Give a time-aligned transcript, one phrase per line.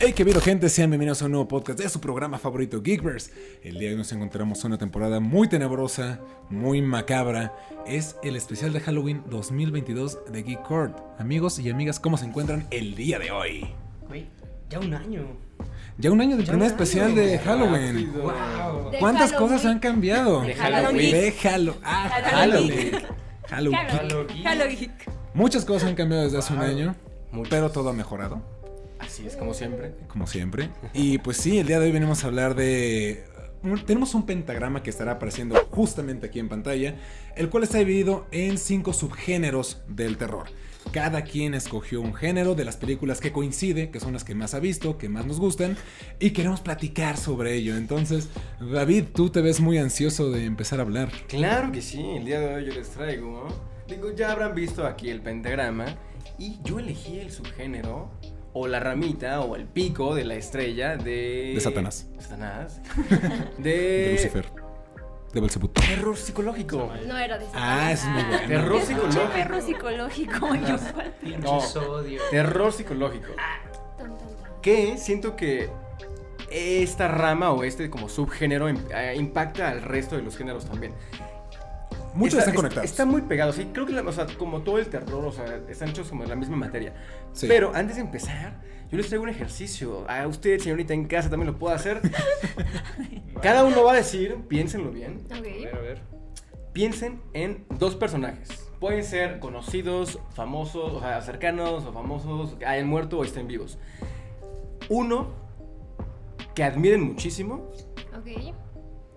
[0.00, 3.32] Hey, qué vido gente, sean bienvenidos a un nuevo podcast de su programa favorito Geekverse.
[3.64, 7.52] El día de hoy nos encontramos en una temporada muy tenebrosa, muy macabra.
[7.84, 10.96] Es el especial de Halloween 2022 de Geek Court.
[11.18, 13.68] Amigos y amigas, ¿cómo se encuentran el día de hoy?
[14.06, 14.28] Güey,
[14.70, 15.22] ya un año.
[15.98, 16.70] Ya un año del primer un año.
[16.84, 18.12] especial de Halloween.
[18.12, 18.90] Wow.
[18.92, 19.50] De ¿Cuántas Halloween.
[19.52, 20.42] cosas han cambiado?
[20.42, 21.10] De Halloween.
[21.10, 22.92] De Halo- ah, Halloween.
[23.48, 23.74] Halloween.
[23.74, 23.74] Halloween.
[23.88, 24.42] Halloween.
[24.44, 24.92] Halloween.
[25.34, 26.68] Muchas cosas han cambiado desde hace un Wow.
[26.68, 26.94] año,
[27.32, 27.50] Muchas.
[27.50, 28.57] pero todo ha mejorado.
[29.18, 29.94] Así es, como siempre.
[30.06, 30.70] como siempre.
[30.94, 33.24] Y pues sí, el día de hoy venimos a hablar de...
[33.64, 36.94] un- Tenemos un pentagrama que estará apareciendo justamente aquí en pantalla,
[37.34, 40.44] el cual está dividido en cinco subgéneros del terror.
[40.92, 44.54] Cada quien escogió un género de las películas que coincide, que son las que más
[44.54, 45.76] ha visto, que más nos gustan,
[46.20, 47.76] y queremos platicar sobre ello.
[47.76, 48.28] Entonces,
[48.60, 51.10] David, tú te ves muy ansioso de empezar a hablar.
[51.26, 53.48] Claro que sí, el día de hoy yo les traigo.
[53.88, 55.96] Digo, ya habrán visto aquí el pentagrama.
[56.38, 58.12] Y yo elegí el subgénero,
[58.60, 61.52] o la ramita, o el pico de la estrella de.
[61.54, 62.06] De Satanás.
[62.18, 62.80] Satanás.
[63.58, 64.12] De De.
[64.12, 64.46] Lucifer.
[65.32, 65.72] De Belzebut.
[65.78, 66.90] Terror psicológico.
[67.06, 68.48] No era de Ah, eso es muy bueno.
[68.48, 69.32] Terror psicológico.
[69.32, 70.54] perro psicológico.
[70.54, 71.14] y yo, ¿cuál?
[71.40, 71.60] No,
[72.30, 73.28] terror psicológico.
[74.62, 75.68] Que siento que
[76.50, 80.94] esta rama o este como subgénero eh, impacta al resto de los géneros también.
[82.14, 82.90] Muchos Está- están es- conectados.
[82.90, 85.60] Están muy pegados, sí, creo que la- o sea, como todo el terror, o sea,
[85.68, 86.94] están hechos como de la misma materia.
[87.32, 87.46] Sí.
[87.48, 90.04] Pero antes de empezar, yo les traigo un ejercicio.
[90.10, 92.00] A usted, señorita en casa, también lo puede hacer.
[93.42, 96.00] Cada uno va a decir, piénsenlo bien, A ver, a ver.
[96.72, 98.48] piensen en dos personajes.
[98.80, 103.78] Pueden ser conocidos, famosos, o sea, cercanos o famosos, que hayan muerto o estén vivos.
[104.88, 105.28] Uno
[106.54, 107.68] que admiren muchísimo
[108.16, 108.54] Ok.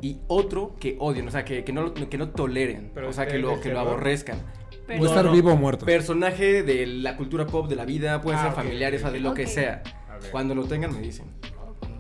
[0.01, 3.13] Y otro que odien, o sea, que, que no, lo- que no toleren, Pero o
[3.13, 4.39] sea, de- que lo, que lo aborrezcan.
[4.87, 5.85] Pero- Puede estar vivo o muerto.
[5.85, 9.11] Personaje de la cultura pop de la vida, pueden Ah, ser ok, familiares, ok, o
[9.13, 9.83] de lo que sea.
[10.31, 11.27] Cuando lo tengan me dicen.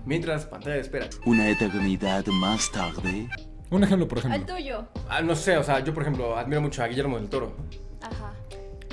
[0.05, 1.07] Mientras, pantalla de espera.
[1.25, 3.29] Una eternidad más tarde.
[3.69, 4.55] Un ejemplo, por Al ejemplo.
[4.55, 4.87] tuyo.
[5.07, 7.55] Ah, no sé, o sea, yo por ejemplo admiro mucho a Guillermo del Toro.
[8.01, 8.33] Ajá.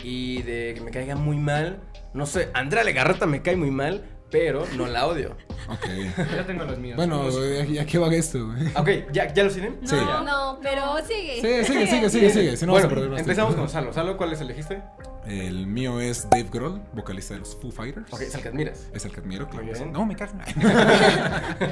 [0.05, 1.81] Y de que me caiga muy mal,
[2.15, 5.37] no sé, Andrea Legarreta me cae muy mal, pero no la odio.
[5.69, 5.87] Ok.
[6.35, 6.97] Ya tengo los míos.
[6.97, 7.83] Bueno, Música.
[7.83, 8.47] ¿a qué va esto?
[8.47, 8.67] güey?
[8.75, 9.79] Ok, ¿ya, ya lo tienen?
[9.83, 9.97] No, Sí.
[10.25, 11.35] no, pero sigue.
[11.35, 12.57] Sí, sigue, sigue, sigue, sigue.
[12.57, 13.63] Si no bueno, vas a perder más empezamos tiempo.
[13.63, 13.93] con Salo.
[13.93, 14.83] Salo, ¿cuáles elegiste?
[15.27, 18.11] El mío es Dave Grohl, vocalista de los Foo Fighters.
[18.13, 18.87] Ok, es el que admiras.
[18.95, 19.67] Es el que admiro, claro.
[19.67, 19.93] Que bien.
[19.93, 20.33] No, me caga.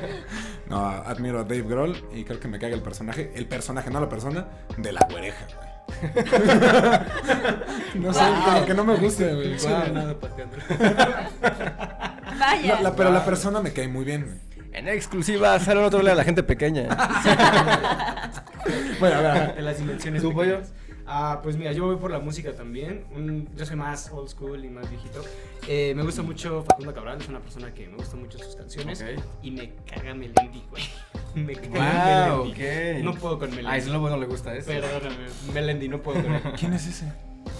[0.69, 3.33] no, admiro a Dave Grohl y creo que me caga el personaje.
[3.35, 4.47] El personaje, no la persona,
[4.77, 5.77] de la güereja, güey.
[7.95, 9.57] no sé, como que no me gusta, güey.
[9.57, 9.83] Wow.
[9.87, 10.57] venado pateando.
[12.39, 12.75] Vaya.
[12.77, 14.41] La- la- pero la persona me cae muy bien.
[14.73, 16.89] En exclusiva, Salo no trolea a la gente pequeña.
[18.99, 19.55] Bueno, a ver.
[19.59, 20.23] En las dimensiones.
[20.23, 20.61] ¿Tu pollo?
[21.07, 23.05] Ah, pues mira, yo voy por la música también.
[23.15, 25.23] Un- yo soy más old school y más viejito.
[25.69, 29.03] Eh, me gusta mucho Facundo Cabral, es una persona que me gustan mucho sus canciones.
[29.03, 29.23] Ok.
[29.43, 30.83] Y me caga Melendi, güey.
[31.37, 32.99] Me caga Wow, Melendi.
[32.99, 33.05] ok.
[33.05, 33.71] No puedo con Melendi.
[33.79, 34.67] A Slobo no le gusta eso.
[34.67, 36.43] Perdóname, Melendi, no puedo con él.
[36.59, 37.13] ¿Quién es ese?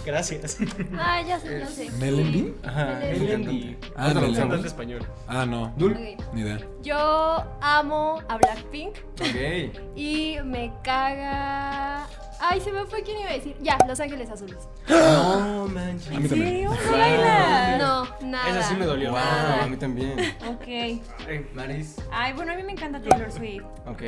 [0.07, 0.57] Gracias.
[0.97, 1.91] Ah, ya sé, ya sé.
[1.99, 2.53] ¿Melendi?
[2.63, 2.85] Ajá.
[3.01, 3.19] Melendi.
[3.25, 3.77] Melendi.
[3.97, 4.37] Ah, usamos.
[4.37, 5.05] Cantante español.
[5.27, 5.73] Ah, no.
[5.75, 5.91] Dul.
[5.91, 6.33] Ok.
[6.33, 6.59] Ni idea.
[6.81, 9.73] Yo amo a Blackpink Ok.
[9.97, 12.07] y me caga.
[12.39, 13.57] Ay, se me fue quién iba a decir.
[13.61, 14.69] Ya, Los Ángeles Azules.
[14.87, 16.15] No, manches.
[16.15, 16.63] A mí también.
[16.65, 17.77] ¿No baila?
[17.77, 18.49] No, nada.
[18.49, 19.09] Esa sí me dolió.
[19.11, 19.63] Wow, Nada.
[19.63, 20.13] a mí también.
[20.47, 20.67] Ok.
[20.67, 21.95] Ay, Maris.
[22.11, 23.65] Ay, bueno, a mí me encanta Taylor Swift.
[23.85, 24.03] Ok.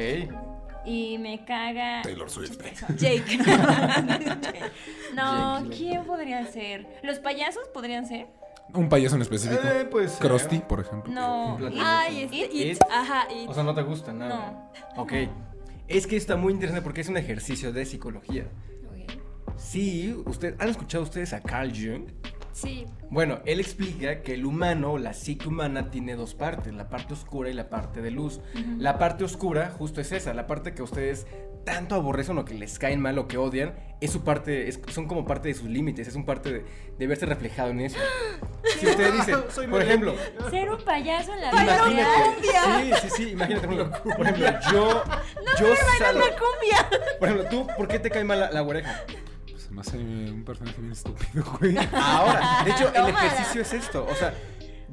[0.86, 2.02] Y me caga.
[2.04, 2.58] Taylor Swift.
[2.98, 3.38] Jake.
[5.16, 5.76] no, Jake.
[5.76, 6.88] ¿quién podría ser?
[7.04, 8.28] ¿Los payasos podrían ser?
[8.74, 9.62] Un payaso en específico.
[9.64, 10.14] Eh, pues.
[10.14, 11.12] Krusty, por ejemplo.
[11.12, 11.58] No.
[11.82, 12.38] Ay, este.
[12.38, 12.72] It, It.
[12.74, 12.80] It.
[12.90, 13.50] Ajá, It.
[13.50, 14.72] O sea, no te gusta nada.
[14.96, 15.02] No.
[15.02, 15.14] Ok.
[15.88, 18.48] Es que está muy interesante porque es un ejercicio de psicología.
[18.88, 19.20] Ok.
[19.58, 22.10] Sí, usted, ¿han escuchado ustedes a Carl Jung?
[22.62, 22.86] Sí.
[23.10, 27.50] Bueno, él explica que el humano, la psique humana, tiene dos partes, la parte oscura
[27.50, 28.40] y la parte de luz.
[28.78, 31.26] La parte oscura justo es esa, la parte que ustedes
[31.66, 35.08] tanto aborrecen o que les caen mal o que odian, es su parte, es- son
[35.08, 36.66] como parte de sus límites, es un parte de,
[36.98, 37.98] de verse reflejado en eso.
[38.80, 40.16] Si ustedes dicen, Soy por ejemplo,
[40.50, 41.52] Ser un payaso en la
[41.88, 42.08] vida
[42.80, 45.04] sí, sí, sí, imagínate, por ejemplo, por ejemplo, yo,
[45.60, 45.68] yo
[46.00, 46.90] salgo, cumbia.
[47.20, 49.04] por ejemplo, tú, ¿por qué te cae mal la, la oreja?
[49.70, 51.78] Se me hace un personaje bien estúpido, güey.
[51.94, 54.08] Ahora, de hecho, el ejercicio es esto.
[54.10, 54.34] O sea,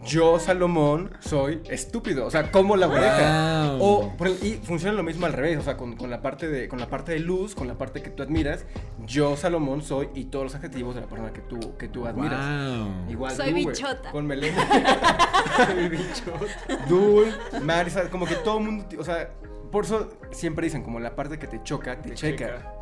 [0.04, 2.26] yo, Salomón, soy estúpido.
[2.26, 3.72] O sea, como la oreja.
[3.78, 4.12] Wow.
[4.20, 5.56] O, y funciona lo mismo al revés.
[5.56, 8.02] O sea, con, con la parte de, con la parte de luz, con la parte
[8.02, 8.66] que tú admiras.
[9.06, 12.78] Yo, Salomón, soy y todos los adjetivos de la persona que tú, que tú admiras.
[12.78, 13.10] Wow.
[13.10, 14.10] Igual Soy tú, bichota.
[14.10, 14.66] Con Melena.
[15.56, 16.84] soy bichota.
[16.86, 18.84] Dul, Marisa, como que todo el mundo.
[18.98, 19.30] O sea,
[19.72, 22.46] por eso siempre dicen, como la parte que te choca, te, Te checa.
[22.46, 22.75] checa.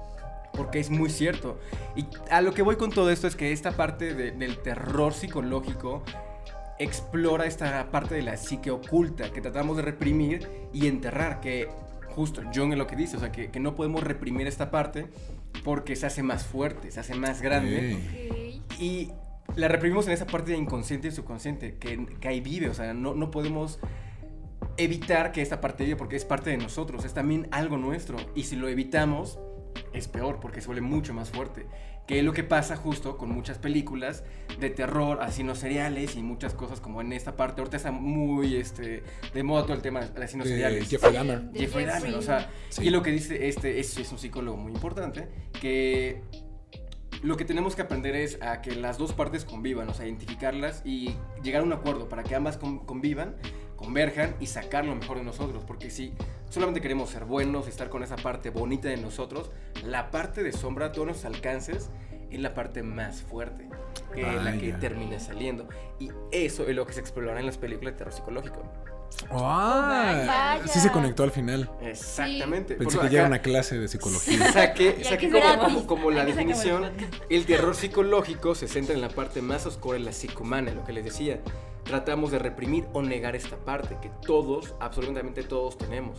[0.56, 1.58] Porque es muy cierto.
[1.96, 5.12] Y a lo que voy con todo esto es que esta parte de- del terror
[5.12, 6.02] psicológico
[6.78, 11.68] explora esta parte de la psique oculta que tratamos de reprimir y enterrar, que
[12.14, 15.06] justo Jung es lo que dice, o sea, que, que no podemos reprimir esta parte
[15.64, 17.90] porque se hace más fuerte, se hace más grande.
[17.92, 18.62] Ey.
[18.64, 18.80] Ok.
[18.80, 19.10] Y
[19.56, 22.92] la reprimimos en esa parte de inconsciente y subconsciente, que, que ahí vive, o sea,
[22.94, 23.78] no, no podemos
[24.76, 28.16] evitar que esta parte vive porque es parte de nosotros, es también algo nuestro.
[28.34, 29.38] Y si lo evitamos,
[29.92, 31.66] es peor porque se vuelve mucho más fuerte.
[32.06, 34.24] Que es lo que pasa justo con muchas películas
[34.60, 37.62] de terror, asesinos seriales y muchas cosas como en esta parte.
[37.62, 40.88] Ahorita está muy este, de moda todo el tema de asesinos seriales.
[40.90, 41.44] Jeffrey Dahmer.
[41.54, 42.82] Jeffrey Dahmer, o sea, Sí.
[42.84, 45.28] y lo que dice este es, es un psicólogo muy importante,
[45.58, 46.20] que
[47.22, 50.82] lo que tenemos que aprender es a que las dos partes convivan, o sea, identificarlas
[50.84, 53.34] y llegar a un acuerdo para que ambas con- convivan,
[53.84, 56.12] converjan y sacar lo mejor de nosotros, porque si
[56.48, 59.50] solamente queremos ser buenos y estar con esa parte bonita de nosotros,
[59.84, 61.90] la parte de sombra, todos nuestros alcances,
[62.30, 63.68] es la parte más fuerte,
[64.14, 65.68] que es la que termina saliendo.
[66.00, 68.62] Y eso es lo que se explora en las películas de terror psicológico.
[69.30, 70.24] Ah,
[70.58, 70.66] Vaya.
[70.66, 71.70] sí se conectó al final.
[71.82, 72.74] Exactamente.
[72.74, 74.50] Pensé Por que ya era una clase de psicología.
[74.52, 76.90] Saqué, saqué como, como- como la definición.
[77.30, 80.92] El terror psicológico se centra en la parte más oscura de la psicomana, lo que
[80.92, 81.38] les decía.
[81.84, 86.18] Tratamos de reprimir o negar esta parte que todos, absolutamente todos tenemos.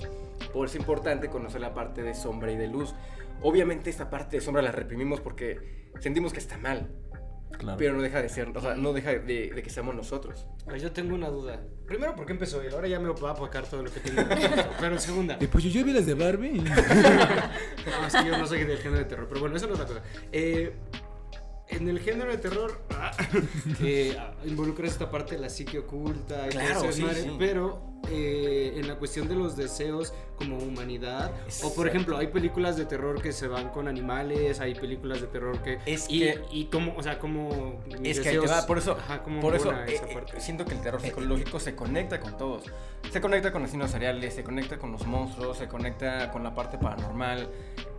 [0.54, 2.94] Por eso es importante conocer la parte de sombra y de luz.
[3.42, 6.90] Obviamente esta parte de sombra la reprimimos porque sentimos que está mal,
[7.58, 7.78] Claro.
[7.78, 9.20] pero no deja de ser, o sea, no deja de,
[9.54, 10.46] de que seamos nosotros.
[10.66, 11.62] Pues yo tengo una duda.
[11.88, 12.74] Primero, ¿por qué empezó él?
[12.74, 14.22] Ahora ya me va a apacar todo lo que tengo.
[14.80, 15.38] Pero segunda.
[15.40, 16.62] Y pues yo, yo vi las de Barbie.
[17.86, 19.28] No, es que yo no soy del género de terror.
[19.30, 20.02] Pero bueno, eso no es la cosa.
[20.32, 20.74] Eh,
[21.70, 23.12] en el género de terror ah,
[23.82, 24.16] eh,
[24.46, 27.36] involucra esta parte de la psique oculta y Claro, sí, desmadre, sí.
[27.40, 31.86] pero eh, en la cuestión de los deseos como humanidad o por Exacto.
[31.88, 35.80] ejemplo hay películas de terror que se van con animales hay películas de terror que
[35.88, 39.24] Es y, que- y como o sea como Es que deseos- va, por eso, ajá,
[39.24, 42.64] cómo por eso eh, eh, siento que el terror psicológico se conecta con todos.
[43.12, 46.78] Se conecta con asesinos seriales, se conecta con los monstruos, se conecta con la parte
[46.78, 47.48] paranormal.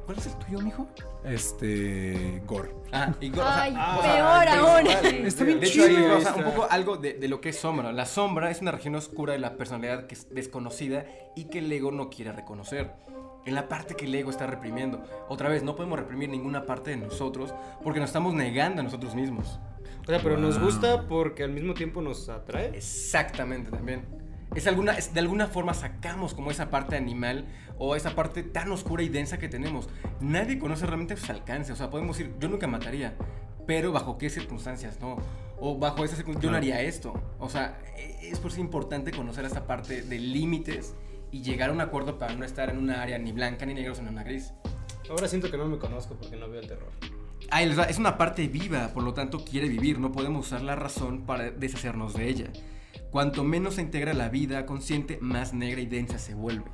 [0.07, 0.87] ¿Cuál es el tuyo, mijo?
[1.25, 2.41] Este.
[2.47, 2.71] Gore.
[2.93, 4.87] Ah, y go- Ay, peor aún.
[5.27, 6.17] Está bien de hecho, ahí chido.
[6.17, 7.93] o sea, un poco algo de, de lo que es sombra.
[7.93, 11.05] La sombra es una región oscura de la personalidad que es desconocida
[11.35, 12.93] y que el ego no quiere reconocer.
[13.45, 15.03] En la parte que el ego está reprimiendo.
[15.29, 19.15] Otra vez, no podemos reprimir ninguna parte de nosotros porque nos estamos negando a nosotros
[19.15, 19.59] mismos.
[20.03, 24.05] o sea pero nos gusta porque al mismo tiempo nos atrae Exactamente también.
[24.55, 27.47] Es alguna, es- de alguna forma sacamos como esa parte animal
[27.79, 29.89] o esa parte tan oscura y densa que tenemos.
[30.21, 31.73] Nadie conoce realmente sus alcances.
[31.73, 33.15] O sea, podemos decir, yo nunca mataría,
[33.67, 35.17] pero bajo qué circunstancias no.
[35.59, 37.15] O bajo esas circunstancias yo no haría esto.
[37.39, 40.95] O sea, e- es por eso importante conocer esta parte de límites
[41.31, 43.95] y llegar a un acuerdo para no estar en una área ni blanca ni negra,
[43.95, 44.53] sino en una gris.
[45.11, 46.91] ahora siento que no me conozco porque no veo el terror
[47.51, 51.27] Ah, es una parte viva, por lo tanto quiere vivir, no podemos usar la razón
[51.27, 52.47] para deshacernos de ella.
[53.11, 56.67] Cuanto menos se integra la vida consciente, más negra y densa se vuelve.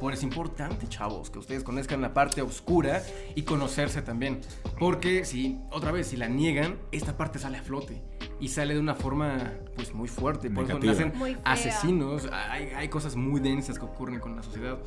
[0.00, 3.02] Por eso es importante, chavos, que ustedes conozcan la parte oscura
[3.34, 4.40] y conocerse también.
[4.78, 8.02] Porque si, otra vez, si la niegan, esta parte sale a flote.
[8.40, 10.50] Y sale de una forma, pues, muy fuerte.
[10.50, 10.92] Por Negativa.
[10.92, 12.28] eso nacen asesinos.
[12.32, 14.78] Hay, hay cosas muy densas que ocurren con la sociedad.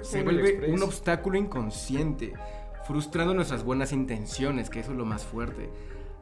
[0.00, 2.32] Se Como vuelve un obstáculo inconsciente,
[2.86, 5.70] frustrando nuestras buenas intenciones, que eso es lo más fuerte.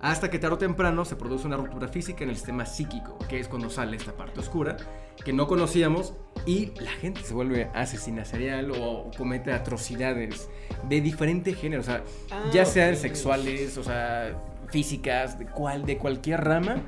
[0.03, 3.39] Hasta que tarde o temprano se produce una ruptura física en el sistema psíquico, que
[3.39, 4.77] es cuando sale esta parte oscura,
[5.25, 10.49] que no conocíamos, y la gente se vuelve asesina serial o comete atrocidades
[10.89, 14.37] de diferente género, o sea, Ah, ya sean sexuales, o sea,
[14.71, 16.83] físicas, de, cual, de cualquier rama,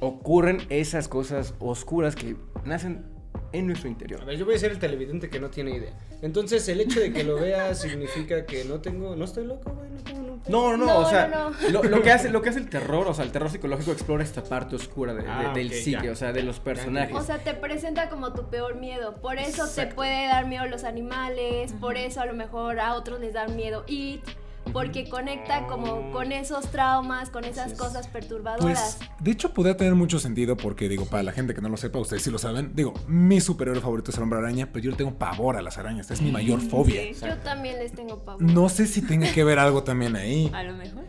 [0.00, 3.04] ocurren esas cosas oscuras que nacen
[3.52, 4.20] en nuestro interior.
[4.22, 5.92] A ver, yo voy a ser el televidente que no tiene idea.
[6.22, 9.16] Entonces, el hecho de que lo vea significa que no tengo.
[9.16, 9.90] No estoy loco, güey.
[9.90, 10.50] No tengo pedo.
[10.50, 13.06] No, no, No, o sea, no, Lo, lo que hace, lo que hace el terror,
[13.08, 16.06] o sea, el terror psicológico explora esta parte oscura de- de- Ah, del ok, psique,
[16.06, 16.12] ya.
[16.12, 17.14] o sea, de los personajes.
[17.16, 19.16] O sea, te presenta como tu peor miedo.
[19.20, 23.20] Por eso te puede dar miedo los animales, por eso a lo mejor a otros
[23.20, 24.22] les dan miedo It,
[24.72, 28.96] porque conecta como con esos traumas, con esas cosas perturbadoras.
[28.98, 31.76] Pues, de hecho, podría tener mucho sentido porque, digo, para la gente que no lo
[31.76, 32.72] sepa, ustedes sí lo saben.
[32.74, 35.78] Digo, mi superhéroe favorito es el hombre araña, pero yo le tengo pavor a las
[35.78, 36.10] arañas.
[36.10, 37.02] Es mi mayor fobia.
[37.14, 37.26] Sí.
[37.26, 38.42] Yo también les tengo pavor.
[38.42, 40.50] No sé si tenga que ver algo también ahí.
[40.54, 41.04] A lo mejor.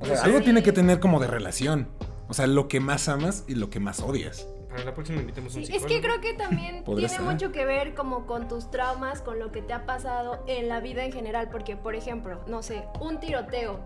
[0.00, 1.88] O sea, algo tiene que tener como de relación.
[2.28, 4.46] O sea, lo que más amas y lo que más odias.
[4.70, 5.86] Para la próxima invitemos un Sí, psicólogo.
[5.86, 7.22] es que creo que también tiene ser.
[7.22, 10.80] mucho que ver como con tus traumas, con lo que te ha pasado en la
[10.80, 13.80] vida en general, porque por ejemplo, no sé, un tiroteo.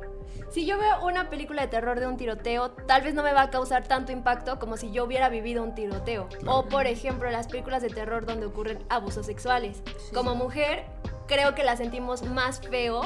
[0.51, 3.43] Si yo veo una película de terror de un tiroteo, tal vez no me va
[3.43, 6.29] a causar tanto impacto como si yo hubiera vivido un tiroteo.
[6.47, 9.83] O por ejemplo, las películas de terror donde ocurren abusos sexuales.
[10.13, 10.85] Como mujer,
[11.29, 13.03] creo que la sentimos más feo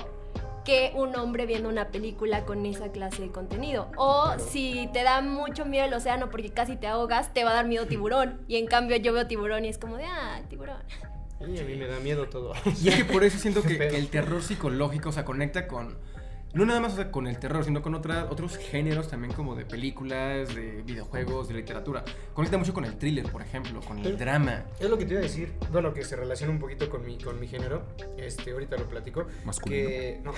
[0.68, 3.90] que un hombre viendo una película con esa clase de contenido.
[3.96, 7.54] O si te da mucho miedo el océano porque casi te ahogas, te va a
[7.54, 8.42] dar miedo tiburón.
[8.48, 10.76] Y en cambio yo veo tiburón y es como de, ah, tiburón.
[11.40, 12.52] Y a mí me da miedo todo.
[12.82, 15.96] Y es que por eso siento que, que el terror psicológico, o sea, conecta con.
[16.55, 19.55] No nada más o sea, con el terror, sino con otra- otros géneros también como
[19.55, 22.02] de películas, de videojuegos, de literatura.
[22.33, 24.64] Conecta mucho con el thriller, por ejemplo, con el Pero- drama.
[24.81, 27.19] Es lo que te iba a decir, bueno, que se relaciona un poquito con mi,
[27.19, 27.83] con mi género,
[28.17, 29.26] este, ahorita lo platico.
[29.45, 29.78] Masculino.
[29.88, 30.33] Que, no.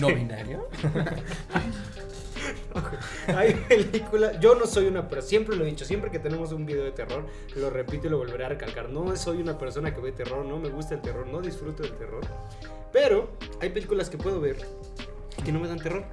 [0.00, 0.68] ¿No binario?
[3.36, 6.66] Hay películas, yo no soy una persona, siempre lo he dicho, siempre que tenemos un
[6.66, 10.00] video de terror, lo repito y lo volveré a recalcar, no soy una persona que
[10.00, 12.20] ve terror, no me gusta el terror, no disfruto del terror,
[12.94, 13.28] pero
[13.60, 14.56] hay películas que puedo ver
[15.44, 16.04] que no me dan terror.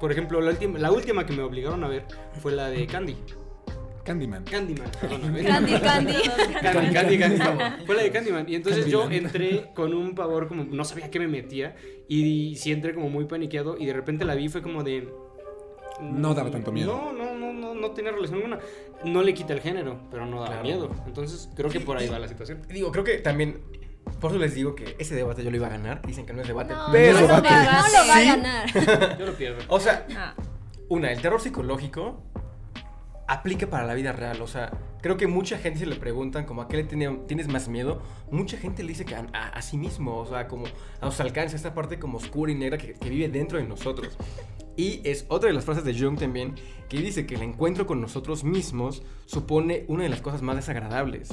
[0.00, 2.04] Por ejemplo, la última, la última que me obligaron a ver
[2.42, 3.16] fue la de Candy.
[4.04, 4.44] Candyman.
[4.44, 5.44] Candyman, perdóname.
[5.44, 6.14] Candy, Candy.
[6.62, 7.84] Candy, Candy, Candy.
[7.86, 8.48] Fue la de Candyman.
[8.48, 11.76] Y entonces yo entré con un pavor, como no sabía qué me metía.
[12.08, 13.76] Y sí entré como muy paniqueado.
[13.78, 15.08] Y de repente la vi, fue como de.
[16.00, 16.92] No daba tanto miedo.
[16.92, 18.58] No, no, no, no, no tenía relación alguna.
[19.04, 20.62] No le quita el género, pero no daba Claro.
[20.64, 20.90] miedo.
[21.06, 22.62] Entonces creo que por ahí va la situación.
[22.68, 23.60] Digo, creo que también.
[24.20, 26.02] Por eso les digo que ese debate yo lo iba a ganar.
[26.06, 26.74] Dicen que no es debate.
[26.74, 27.14] No, pero.
[27.20, 27.48] no, debate.
[27.50, 28.26] no lo va a Sí.
[28.26, 29.18] ganar.
[29.18, 29.62] Yo lo pierdo.
[29.68, 30.34] O sea, Ah,
[30.88, 32.22] Una, el terror psicológico
[33.28, 34.42] aplica para la vida real.
[34.42, 37.48] O sea, creo que mucha gente se le preguntan como a qué le tiene- tienes
[37.48, 38.02] más miedo.
[38.30, 40.66] Mucha gente le dice que a, a- a sí mismo, o sea, como
[41.00, 44.16] a los alcances, esta parte como oscura y negra que, que vive dentro de nosotros.
[44.76, 46.54] Y es otra de las frases de Jung también,
[46.88, 51.28] que dice que el encuentro con nosotros mismos supone una de las cosas más desagradables.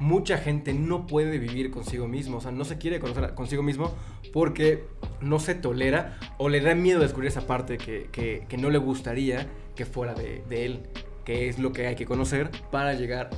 [0.00, 3.94] Mucha gente no puede vivir consigo mismo, o sea, no se quiere conocer consigo mismo
[4.32, 4.84] porque
[5.20, 8.78] no se tolera o le da miedo descubrir esa parte que, que- que no le
[8.78, 10.80] gustaría que fuera de, de él,
[11.24, 13.30] que es lo que hay que conocer para llegar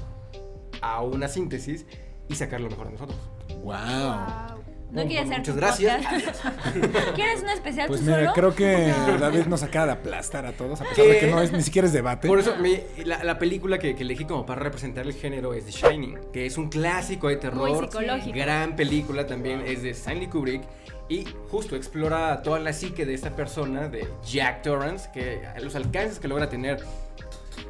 [0.80, 1.84] a una síntesis
[2.28, 3.18] y sacar lo mejor de nosotros.
[3.62, 3.74] Wow.
[3.74, 4.61] Wow.
[4.92, 6.04] No quieres hacer Muchas gracias.
[6.06, 7.14] podcast?
[7.14, 8.32] ¿Quieres un especial Pues tú mira, solo?
[8.34, 11.50] creo que David nos acaba de aplastar a todos, a pesar de que no es
[11.52, 12.28] ni siquiera es debate.
[12.28, 15.64] Por eso mi- la, la película que, que elegí como para representar el género es
[15.64, 17.68] The Shining, que es un clásico de terror.
[17.70, 18.36] Muy psicológico.
[18.38, 20.62] Gran película también, es de Stanley Kubrick.
[21.08, 26.18] Y justo explora toda la psique de esta persona, de Jack Torrance, que los alcances
[26.18, 26.82] que logra tener.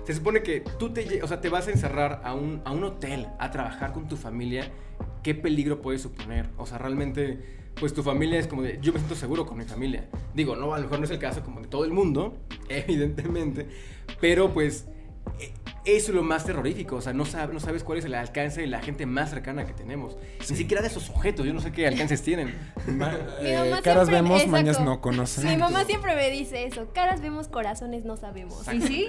[0.05, 2.85] Se supone que tú te, o sea, te vas a encerrar a un, a un
[2.85, 4.71] hotel a trabajar con tu familia.
[5.23, 6.49] ¿Qué peligro puede suponer?
[6.57, 7.39] O sea, realmente,
[7.79, 10.09] pues tu familia es como de, yo me siento seguro con mi familia.
[10.35, 13.67] Digo, no, a lo mejor no es el caso como de todo el mundo, evidentemente,
[14.21, 14.87] pero pues
[15.85, 16.97] eso es lo más terrorífico.
[16.97, 19.67] O sea, no, sab- no sabes cuál es el alcance de la gente más cercana
[19.67, 20.17] que tenemos.
[20.49, 22.55] Ni siquiera de esos sujetos, yo no sé qué alcances tienen.
[22.87, 24.51] Ma- eh, caras siempre- vemos, exacto.
[24.53, 25.49] mañas no conocen.
[25.49, 26.93] Mi mamá siempre me dice eso.
[26.93, 28.67] Caras vemos, corazones no sabemos.
[28.73, 29.07] ¿Y sí?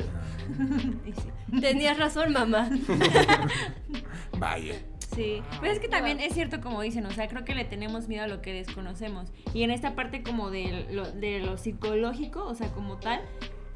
[1.06, 1.60] ¿Y sí?
[1.62, 2.70] Tenías razón, mamá.
[4.40, 4.76] Vaya.
[5.16, 7.66] Sí, Ah, pero es que también es cierto como dicen, o sea, creo que le
[7.66, 9.32] tenemos miedo a lo que desconocemos.
[9.54, 13.22] Y en esta parte como de lo, de lo psicológico, o sea, como tal,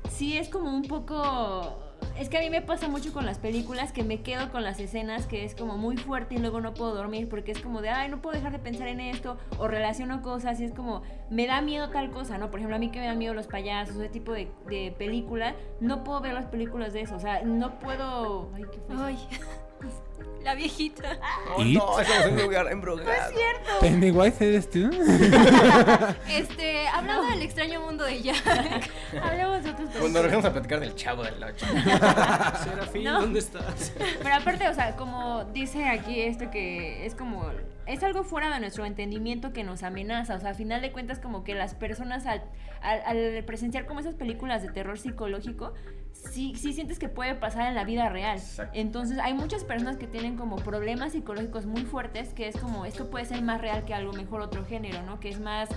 [0.10, 1.84] sí es como un poco...
[2.20, 4.80] Es que a mí me pasa mucho con las películas que me quedo con las
[4.80, 7.90] escenas que es como muy fuerte y luego no puedo dormir porque es como de,
[7.90, 11.46] ay, no puedo dejar de pensar en esto o relaciono cosas y es como, me
[11.46, 12.50] da miedo tal cosa, ¿no?
[12.50, 15.56] Por ejemplo, a mí que me da miedo los payasos, ese tipo de, de película,
[15.80, 18.50] no puedo ver las películas de eso, o sea, no puedo...
[18.56, 18.96] Ay, ¿qué fue?
[18.98, 19.28] Ay,
[20.48, 21.20] la viejita.
[21.58, 21.78] Oh, ¿It?
[21.78, 23.34] no, estamos en un lugar embrujado.
[23.82, 24.90] Pennywise eres tú.
[26.30, 28.90] Este, hablando del extraño mundo de Jack.
[29.22, 31.66] Hablemos de otros Cuando dejamos a platicar del chavo del 8.
[32.64, 33.22] Serafín, No.
[33.22, 33.92] ¿dónde estás?
[34.24, 37.52] Pero aparte, o sea, como dice aquí esto que es como
[37.86, 41.20] es algo fuera de nuestro entendimiento que nos amenaza, o sea, a final de cuentas
[41.20, 42.44] como que las personas al,
[42.82, 45.74] al, al presenciar como esas películas de terror psicológico,
[46.32, 48.38] sí, sí sientes que puede pasar en la vida real.
[48.38, 48.72] Exacto.
[48.78, 53.10] Entonces hay muchas personas que tienen como problemas psicológicos muy fuertes, que es como esto
[53.10, 55.20] puede ser más real que algo mejor otro género, ¿no?
[55.20, 55.70] Que es más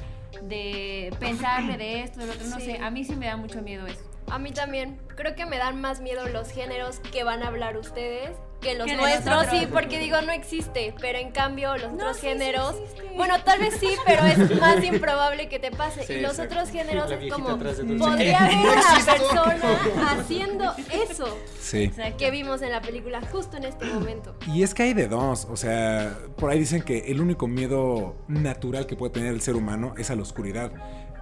[0.42, 2.66] de pensarle de esto, del otro, no Sí.
[2.66, 4.02] sé, a mí sí me da mucho miedo eso.
[4.30, 4.98] A mí también.
[5.16, 8.86] Creo que me dan más miedo los géneros que van a hablar ustedes que los
[8.86, 12.76] nuestros, sí, porque digo, no existe, pero en cambio los No, otros sí, sí géneros,
[13.16, 16.04] bueno, tal vez sí, pero es más improbable que te pase.
[16.04, 16.54] Sí, y los exacto.
[16.54, 21.90] otros géneros es como, podría haber una persona haciendo eso Sí.
[22.18, 24.34] Que vimos en la película justo en este momento.
[24.52, 28.16] Y es que hay de dos, o sea, por ahí dicen que el único miedo
[28.28, 30.72] natural que puede tener el ser humano es a la oscuridad,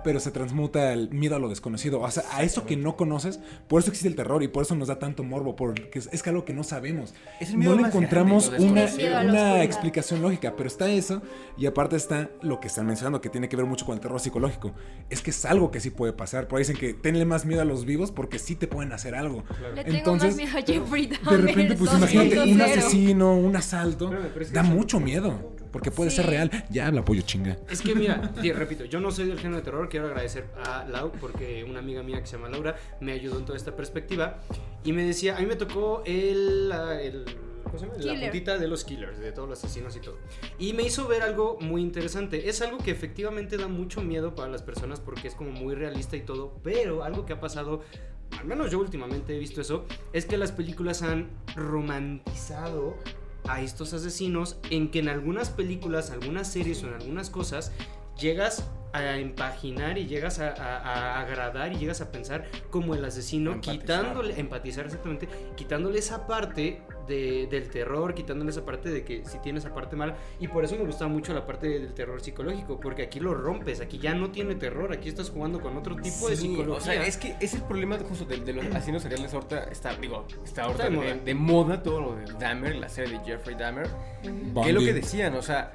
[0.04, 3.40] pero se transmuta el miedo a lo desconocido, o sea, a eso que no conoces,
[3.66, 6.22] por eso existe el terror y por eso nos da tanto morbo, porque es, es
[6.22, 7.14] que algo que no sabemos.
[7.40, 11.22] Es el miedo no le encontramos grande, una, una explicación lógica, pero está eso
[11.56, 14.20] y aparte está lo que están mencionando que tiene que ver mucho con el terror
[14.20, 14.72] psicológico,
[15.10, 17.62] es que es algo que sí puede pasar, por ahí dicen que tenle más miedo
[17.62, 19.44] a los vivos porque sí te pueden hacer algo.
[19.74, 21.96] Le tengo Entonces, más miedo a Jeffrey De Dahmer repente, pues 2.0.
[21.98, 25.57] imagínate un asesino, un asalto, Espérame, pero es que da mucho miedo.
[25.72, 26.16] Porque puede Sí.
[26.16, 26.50] ser real.
[26.70, 27.56] Ya habla pollo chinga.
[27.70, 30.84] Es que mira, te repito, yo no soy del género de terror, quiero agradecer a
[30.88, 34.40] Lau porque una amiga mía que se llama Laura me ayudó en toda esta perspectiva
[34.84, 37.24] y me decía, a mí me tocó el, la- el-
[37.64, 37.98] ¿cómo se llama?
[37.98, 40.16] la puntita de los killers, de todos los asesinos y todo.
[40.58, 44.48] Y me hizo ver algo muy interesante, es algo que efectivamente da mucho miedo para
[44.50, 47.82] las personas porque es como muy realista y todo, pero algo que ha pasado,
[48.38, 49.84] al menos yo últimamente he visto eso,
[50.14, 52.96] es que las películas han romantizado
[53.48, 57.72] a estos asesinos en que en algunas películas, algunas series o en algunas cosas
[58.18, 63.04] llegas a empaginar y llegas a, a- a agradar y llegas a pensar como el
[63.04, 63.80] asesino, Empatizar.
[63.80, 69.38] quitándole, empatizar exactamente, quitándole esa parte de- del terror, quitándole esa parte de que si
[69.40, 70.16] tiene esa parte mala.
[70.40, 73.80] Y por eso me gustaba mucho la parte del terror psicológico, porque aquí lo rompes,
[73.80, 76.76] aquí ya no tiene terror, aquí estás jugando con otro tipo de Sí, psicología.
[76.76, 79.94] O sea, es que es el problema justo de, de los asesinos seriales ahorita está,
[79.96, 81.24] digo, está ahorita Está de de, moda.
[81.24, 83.86] de moda todo lo de Dahmer, la serie de Jeffrey Dahmer.
[84.22, 85.72] Que es lo que decían, o sea,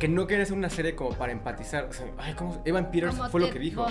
[0.00, 1.84] que no quieren hacer una serie como para empatizar.
[1.84, 3.86] O sea, ay, ¿cómo Evan Peters Como fue lo que dijo.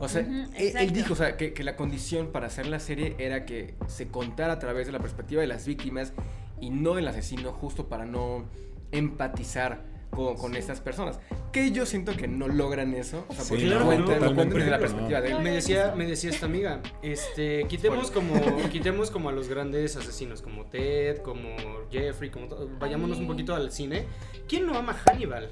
[0.00, 3.14] O sea, Ujú, él, dijo, o sea, que, que la condición para hacer la serie
[3.18, 6.14] era que se contara a través de la perspectiva de las víctimas
[6.60, 8.46] y no del asesino, justo para no
[8.90, 11.18] empatizar con, con estas personas.
[11.52, 13.24] Que yo siento que no logran eso.
[13.28, 14.80] O sea, Sí, porque no, lo cuentan desde la no.
[14.82, 15.40] perspectiva de él.
[15.40, 18.34] Me decía, me decía esta amiga, este, quitemos como,
[18.70, 21.48] quitemos como a los grandes asesinos, como Ted, como
[21.90, 24.06] Jeffrey, como to- vayámonos un poquito al cine.
[24.48, 25.48] ¿Quién no ama a Hannibal?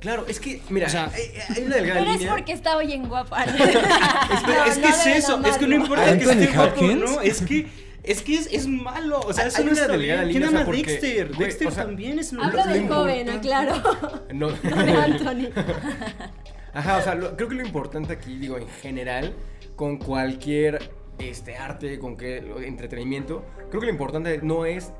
[0.00, 1.22] Claro, es que, mira, O sea, hay,
[1.56, 3.44] hay una delgada Pero es porque está bien guapa.
[3.44, 3.52] Es
[4.42, 7.00] que, es, que es eso, es que no importa que ¿Anthony esté guapo, Hopkins?
[7.10, 7.66] no, es que
[8.06, 10.28] es que es, es malo, o sea, eso no una está bien.
[10.30, 11.28] ¿Quién o sea, ama Dexter?
[11.28, 13.74] güey, Dexter o sea, también es un Habla del joven, aclaro.
[14.32, 14.48] No.
[14.62, 15.48] No de Anthony.
[16.74, 19.34] Ajá, o sea, lo- creo que lo importante aquí, digo, en general,
[19.76, 24.92] con cualquier este, arte, con que entretenimiento, creo que lo importante no es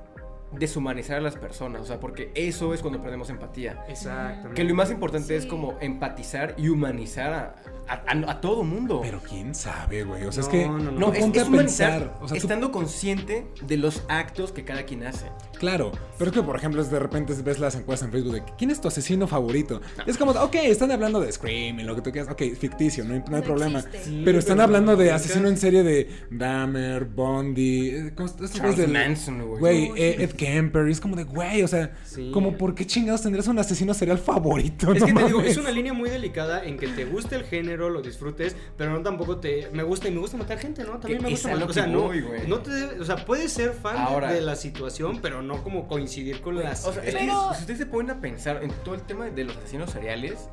[0.58, 3.84] deshumanizar a las personas, o sea, porque eso es cuando perdemos empatía.
[3.88, 4.54] Exactamente.
[4.54, 7.54] Que lo más importante es como empatizar y humanizar a,
[7.88, 9.00] a- a- a todo mundo.
[9.02, 10.24] Pero quién sabe, güey.
[10.24, 10.66] O sea, es No, que.
[10.66, 10.90] no, no.
[10.92, 12.14] no, es, humanizar pensar.
[12.20, 15.26] O sea, tú- estando consciente de los actos que cada quien hace.
[15.58, 18.42] Claro, pero es que por ejemplo es de repente ves las encuestas en Facebook de
[18.58, 19.80] quién es tu asesino favorito.
[20.06, 23.14] Es como, ok, están hablando de Scream y lo que tú quieras, ok, ficticio, no
[23.14, 23.82] hay, no hay No problema.
[24.02, 28.76] Sí, pero están pero hablando de asesino en serie de Dahmer, Bondi, eh, ¿cómo Charles
[28.76, 29.60] del- Manson, güey.
[29.60, 30.22] Güey, eh, sí.
[30.24, 32.30] Ed Kemper, y es como de, güey, o sea, Sí.
[32.32, 35.56] como por qué chingados tendrías un asesino serial favorito, Es no que te digo, es
[35.56, 39.38] una línea muy delicada en que te guste el género, lo disfrutes, pero no tampoco
[39.38, 40.98] te me gusta y me gusta matar gente, ¿no?
[40.98, 43.96] También me gusta matar, o sea, no, voy, no te o sea, puedes ser fan
[43.96, 47.20] de- Ahora- de la situación, pero no como coincidir con las O sea, es que
[47.28, 50.48] si ustedes se ponen a pensar en todo el tema de los asesinos seriales,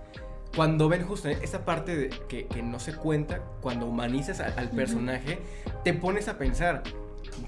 [0.56, 5.39] cuando ven justo esa parte de- que, que no se cuenta, cuando humanizas al personaje,
[5.84, 6.84] te pones a pensar.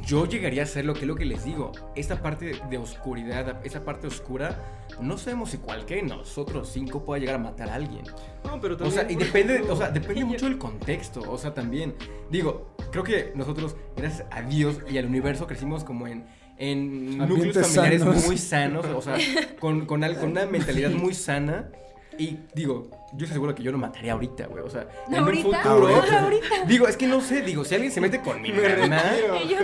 [0.05, 1.71] Yo llegaría a ser lo que es lo que les digo.
[1.95, 4.59] Esta parte de, oscuridad, esa parte oscura,
[5.01, 8.03] no sabemos si cualquiera de nosotros cinco pueda llegar a matar a alguien.
[8.43, 11.21] No, pero O también sea, y depende, ejemplo, o sea, depende mucho del contexto.
[11.29, 11.95] O sea, también.
[12.29, 16.25] Digo, creo que nosotros, gracias a Dios y al universo, crecimos como en,
[16.57, 18.25] en núcleos familiares sanos.
[18.25, 18.85] muy sanos.
[18.85, 19.17] O sea,
[19.59, 21.69] con, con, al- con una mentalidad muy sana.
[22.17, 24.63] Y digo, yo estoy seguro que yo lo mataría ahorita, güey.
[24.63, 25.61] O sea, en un ¿Ahorita?
[25.63, 25.87] futuro.
[25.95, 26.65] ¿Ahorita?
[26.67, 29.01] Digo, es que no sé, digo, si alguien se mete con mi mamá.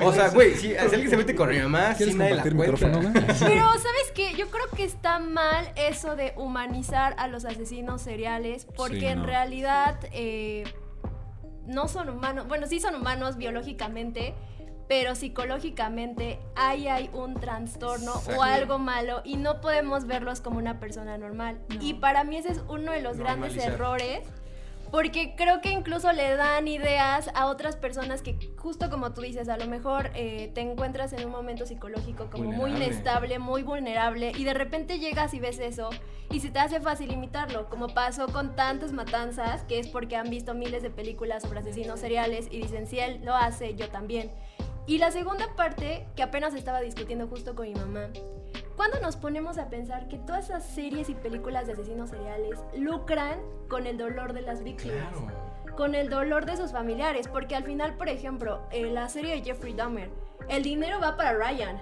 [0.04, 2.44] O sea, güey, si, si alguien se mete con mi mamá, ¿Quieres sí nadie la
[2.44, 2.78] cuenta.
[3.40, 4.34] Pero, ¿sabes qué?
[4.38, 9.20] Yo creo que está mal eso de humanizar a los asesinos seriales, porque Sí, en
[9.20, 9.26] no.
[9.26, 10.64] realidad eh,
[11.66, 12.48] no son humanos.
[12.48, 14.34] Bueno, sí son humanos biológicamente,
[14.92, 18.38] pero psicológicamente ahí hay un trastorno Exacto.
[18.38, 21.62] o algo malo y no podemos verlos como una persona normal.
[21.80, 24.28] Y para mí ese es uno de los grandes errores.
[24.92, 29.48] Porque creo que incluso le dan ideas a otras personas que, justo como tú dices,
[29.48, 32.86] a lo mejor eh, te encuentras en un momento psicológico como muy Vulnerable.
[32.88, 35.92] inestable, muy vulnerable, y de repente llegas y ves eso,
[36.30, 40.30] y se te hace fácil imitarlo, como pasó con tantas matanzas, que es porque han
[40.30, 44.30] visto miles de películas sobre asesinos seriales y dicen, si él lo hace, yo también.
[44.92, 48.10] Y la segunda parte, que apenas estaba discutiendo justo con mi mamá,
[48.76, 53.40] cuando nos ponemos a pensar que todas esas series y películas de asesinos seriales lucran
[53.70, 54.98] con el dolor de las víctimas?
[55.14, 55.52] Claro.
[55.78, 59.42] con el dolor de sus familiares, porque al final, por ejemplo, en la serie de
[59.44, 60.10] Jeffrey Dahmer,
[60.50, 61.82] el dinero va para Ryan,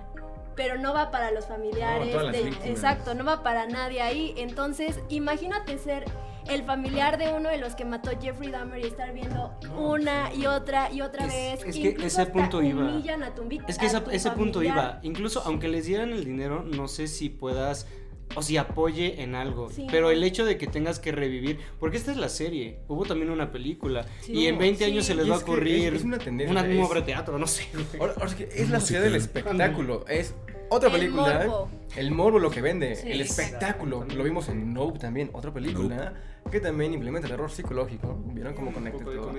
[0.56, 4.36] pero no va para los familiares, No, de- exacto, no va para nadie ahí.
[4.38, 6.06] Entonces, imagínate ser
[6.48, 10.34] el familiar de uno de los que mató Jeffrey Dahmer y estar viendo No, una
[10.34, 11.76] y otra y otra Es- vez.
[11.76, 12.84] es que ese punto iba.
[12.84, 15.00] humillan a tu Es que a esa- tu ese punto iba.
[15.04, 17.88] Incluso aunque les dieran el dinero, no sé si puedas
[18.36, 19.72] o si apoye en algo.
[19.72, 19.88] Sí.
[19.90, 23.32] Pero el hecho de que tengas que revivir, porque esta es la serie, hubo también
[23.32, 24.34] una película Sí.
[24.34, 24.92] y en 20 Sí.
[24.92, 27.00] años se les Y va a ocurrir es- es una tendencia, una, es- una obra
[27.00, 27.68] de teatro, no sé.
[28.00, 30.06] Ahora, ahora es que es la sociedad del espectáculo.
[30.08, 30.36] Es
[30.70, 31.44] Otra El película.
[31.46, 31.70] morbo.
[31.96, 33.12] El morbo lo que vende, Sí.
[33.12, 34.06] el espectáculo.
[34.16, 36.14] Lo vimos en Nope también, otra película
[36.52, 38.18] que también implementa el error psicológico.
[38.28, 39.32] ¿Vieron cómo conecta todo?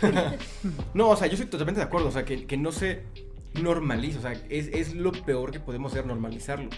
[0.94, 2.08] No, o sea, yo estoy totalmente de acuerdo.
[2.08, 3.02] O sea, que, que no se
[3.62, 4.18] normaliza.
[4.18, 6.70] O sea, es, es lo peor que podemos hacer, normalizarlo.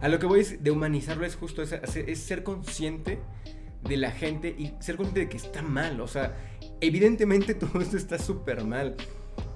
[0.00, 3.18] A lo que voy es de humanizarlo es justo, es, es ser consciente
[3.82, 6.00] de la gente y ser consciente de que está mal.
[6.00, 6.36] O sea,
[6.80, 8.96] evidentemente todo esto está súper mal.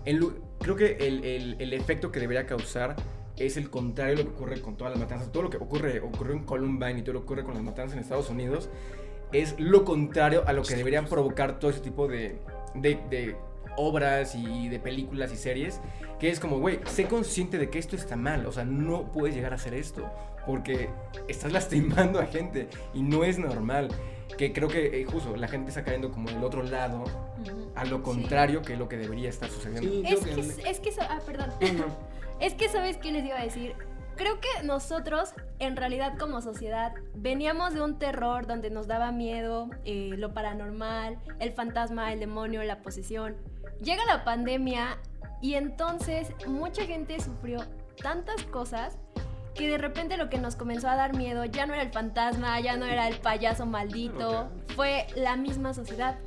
[0.05, 2.96] Creo que el, el- el efecto que debería causar
[3.37, 5.33] es el contrario de lo que ocurre con todas las matanzas.
[5.33, 7.95] Todo lo que ocurre, ocurrió en Columbine y todo lo que ocurre con las matanzas
[7.95, 8.68] en Estados Unidos
[9.33, 12.38] es lo contrario a lo que deberían provocar todo ese tipo de,
[12.75, 13.37] de, de
[13.77, 15.81] obras y de películas y series.
[16.21, 18.47] Que es como, güey, sé consciente de que esto está mal.
[18.47, 20.09] O sea, no puedes llegar a hacer esto.
[20.47, 20.90] Porque
[21.29, 23.88] estás lastimando a gente y no es normal.
[24.37, 27.73] Que creo que eh, justo la gente está cayendo como del otro lado Ujú.
[27.75, 29.90] a lo contrario que lo que debería estar sucediendo.
[29.90, 30.21] Sí, Es
[30.57, 31.51] que, es que, ah, perdón.
[31.61, 32.12] No, no.
[32.42, 33.76] Es que, ¿sabes qué les iba a decir?
[34.16, 39.70] Creo que nosotros, en realidad como sociedad, veníamos de un terror donde nos daba miedo
[39.85, 43.37] eh, lo paranormal, el fantasma, el demonio, la posesión.
[43.81, 44.98] Llega la pandemia
[45.40, 47.61] y entonces mucha gente sufrió
[48.02, 48.98] tantas cosas
[49.55, 52.59] que de repente lo que nos comenzó a dar miedo ya no era el fantasma,
[52.59, 56.18] ya no era el payaso maldito, fue la misma sociedad.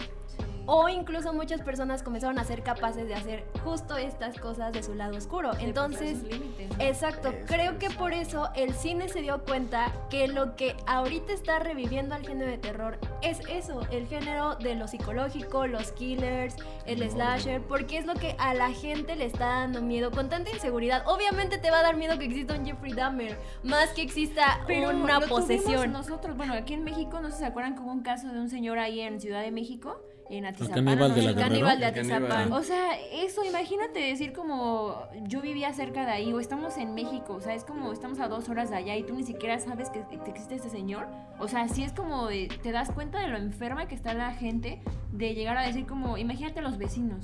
[0.68, 4.96] O incluso muchas personas comenzaron a ser capaces de hacer justo estas cosas de su
[4.96, 5.52] lado oscuro.
[5.54, 6.84] De Entonces, límites, ¿no?
[6.84, 11.34] exacto, Eso, creo que por eso el cine se dio cuenta que lo que ahorita
[11.34, 16.56] está reviviendo al género de terror es eso, el género de lo psicológico, los killers,
[16.86, 17.12] el No.
[17.12, 21.04] slasher, porque es lo que a la gente le está dando miedo con tanta inseguridad.
[21.08, 24.90] Obviamente te va a dar miedo que exista un Jeffrey Dahmer, más que exista Pero
[24.90, 25.92] una lo posesión.
[25.92, 28.50] nosotros, bueno, aquí en México, no sé si se acuerdan como un caso de un
[28.50, 30.86] señor ahí en Ciudad de México, en Atizapán.
[30.86, 31.16] caníbal ¿no?
[31.16, 32.24] de la El El caníbal de El caníbal.
[32.24, 32.54] Atizapán.
[32.54, 37.34] O sea, eso, imagínate decir como yo vivía cerca de ahí o estamos en México,
[37.36, 39.90] o sea, es como estamos a dos horas de allá y tú ni siquiera sabes
[39.90, 41.08] que que existe este señor.
[41.40, 44.34] O sea, sí es como de- te das cuenta de lo enferma que está la
[44.34, 47.20] gente de llegar a decir como, imagínate los vecinos.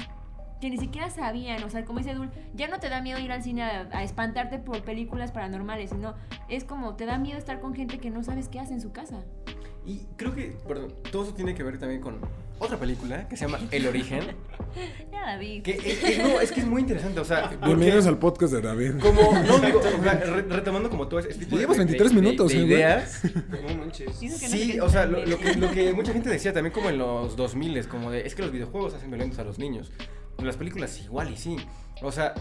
[0.59, 3.31] Que ni siquiera sabían, o sea, como dice Dul, ya no te da miedo ir
[3.31, 6.13] al cine a, a espantarte por películas paranormales, sino
[6.49, 8.91] es como te da miedo estar con gente que no sabes qué hace en su
[8.91, 9.23] casa.
[9.87, 12.19] Y creo que, perdón, todo eso tiene que ver también con
[12.61, 14.21] otra película que se llama El Origen.
[15.11, 15.63] Ya, David.
[15.63, 18.61] Que, eh, eh, no, es que es muy interesante, o sea, Bienvenidos al podcast de
[18.61, 18.93] David.
[19.01, 22.09] como, no digo, o sea, re- retomando como todo este tipo de, Llevas de- 23
[22.15, 22.71] de- minutos, de eh, güey.
[22.71, 23.21] ideas.
[23.67, 24.17] No manches.
[24.21, 26.71] Dices que no Sí, o sea, lo, lo que, lo que mucha gente decía también
[26.73, 29.91] como en los 2000 como de, es que los videojuegos hacen violentos a los niños.
[30.41, 31.57] Las películas igual y sí.
[32.01, 32.33] O sea,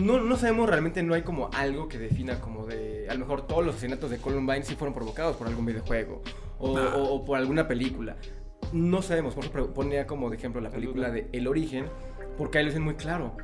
[0.00, 3.44] no, no sabemos realmente, no hay como algo que defina como de, a lo mejor
[3.48, 6.22] todos los asesinatos de Columbine sí fueron provocados por algún videojuego
[6.60, 6.94] o, Nah.
[6.94, 8.16] o- o por alguna película.
[8.72, 11.86] No sabemos, por eso ponía como de ejemplo la película de El Origen,
[12.38, 13.36] porque ahí lo dicen muy claro.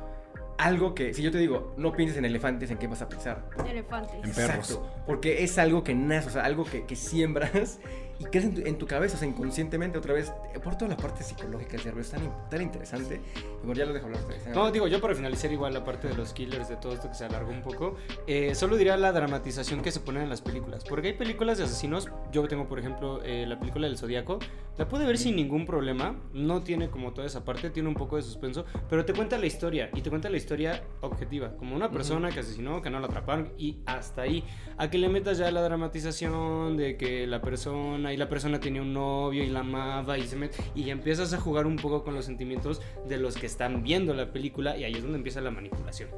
[0.57, 3.47] Algo que, si yo te digo, no pienses en elefantes, ¿en qué vas a pensar?
[3.69, 4.15] Elefantes.
[4.15, 4.71] En perros.
[4.71, 7.79] Exacto, porque es algo que nace, o sea, algo que, que siembras
[8.19, 10.89] y crece en tu, en tu cabeza, o sea, inconscientemente otra vez, eh, por toda
[10.89, 13.21] la parte psicológica del cerebro, es tan, tan interesante.
[13.63, 14.47] Bueno, ya lo dejo hablar ustedes.
[14.55, 17.15] No, digo, yo para finalizar igual la parte de los killers, de todo esto que
[17.15, 20.83] se alargó un poco, eh, solo diría la dramatización que se pone en las películas.
[20.83, 24.39] Porque hay películas de asesinos, yo tengo por ejemplo eh, la película del Zodíaco,
[24.77, 28.15] la pude ver sin ningún problema, no tiene como toda esa parte, tiene un poco
[28.15, 31.89] de suspenso, pero te cuenta la historia, y te cuenta la historia objetiva, como una
[31.89, 34.43] persona que asesinó, que no la atraparon, y hasta ahí.
[34.77, 38.81] A que le metas ya la dramatización de que la persona, y la persona tenía
[38.81, 42.13] un novio y la amaba, y se met- y empiezas a jugar un poco con
[42.15, 45.51] los sentimientos de los que están viendo la película, y ahí es donde empieza la
[45.51, 46.09] manipulación.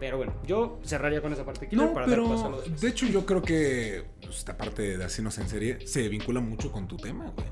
[0.00, 2.88] Pero bueno, yo cerraría con esa parte No, para dar paso a pero los de
[2.88, 6.88] hecho yo creo que pues, esta parte de asesinos en serie se vincula mucho con
[6.88, 7.46] tu tema, güey.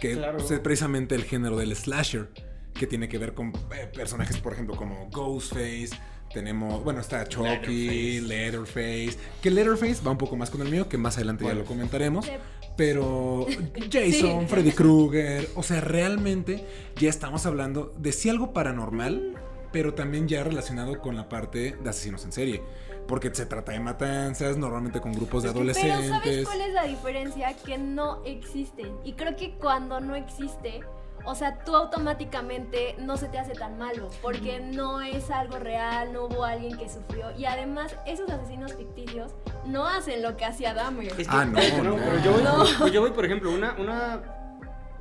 [0.00, 0.38] Que Claro.
[0.38, 2.30] es precisamente el género del slasher,
[2.74, 5.90] que tiene que ver con eh, personajes, por ejemplo, como Ghostface.
[6.36, 9.16] Tenemos, bueno, está Chucky, Letterface.
[9.40, 12.28] Que Letterface va un poco más con el mío, que más adelante ya lo comentaremos.
[12.76, 13.46] Pero
[13.90, 14.46] Jason, Sí.
[14.46, 16.62] Freddy Krueger, o sea, realmente
[17.00, 19.32] ya estamos hablando de sí algo paranormal,
[19.72, 22.62] pero también ya relacionado con la parte de asesinos en serie.
[23.08, 26.44] Porque se trata de matanzas, normalmente con grupos de Pero ¿sabes adolescentes.
[26.46, 27.56] cuál es la diferencia?
[27.64, 28.90] Que no existen.
[29.04, 30.80] Y creo que cuando no existe,
[31.26, 36.12] o sea, tú automáticamente no se te hace tan malo, porque no es algo real,
[36.12, 37.30] no hubo alguien que sufrió.
[37.36, 39.34] Y además, esos asesinos ficticios
[39.64, 41.12] no hacen lo que hacía Dahmer.
[41.18, 41.96] Es Ah, no, no.
[41.96, 42.64] pero yo voy, No.
[42.78, 44.22] pues yo voy, por ejemplo, una, una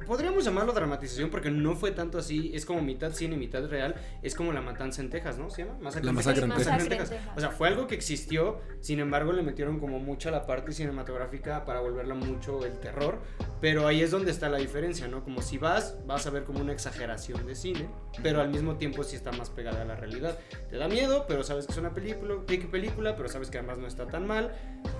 [0.05, 4.35] podríamos llamarlo dramatización porque no fue tanto así, es como mitad cine, mitad real, es
[4.35, 5.49] como la matanza en Texas, ¿no?
[5.49, 5.77] ¿Se llama?
[6.01, 6.67] La masacre en Texas.
[6.67, 7.19] Masacre en Texas.
[7.35, 10.71] O sea, fue algo que existió, sin embargo le metieron como mucho a la parte
[10.71, 13.19] cinematográfica para volverla mucho el terror,
[13.61, 15.23] pero ahí es donde está la diferencia, ¿no?
[15.23, 17.87] Como si vas, vas a ver como una exageración de cine,
[18.21, 20.37] pero al mismo tiempo sí está más pegada a la realidad.
[20.69, 23.77] Te da miedo, pero sabes que es una película, qué película, pero sabes que además
[23.77, 24.51] no está tan mal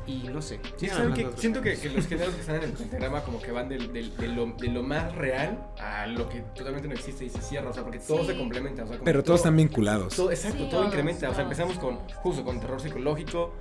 [0.07, 0.59] y no sé.
[0.77, 1.35] Sí, hablando.
[1.37, 4.15] Siento que, que los géneros que están en el pentagrama como que van del, del-
[4.17, 7.69] de, lo, de lo más real a lo que totalmente no existe y se cierra,
[7.69, 8.27] o sea, porque todo Sí.
[8.27, 10.15] se complementa, o sea, como Pero que todos todo- están vinculados.
[10.15, 11.43] todo- exacto, Sí, todo todos, incrementa, o sea, todos.
[11.43, 13.53] empezamos con justo con terror psicológico,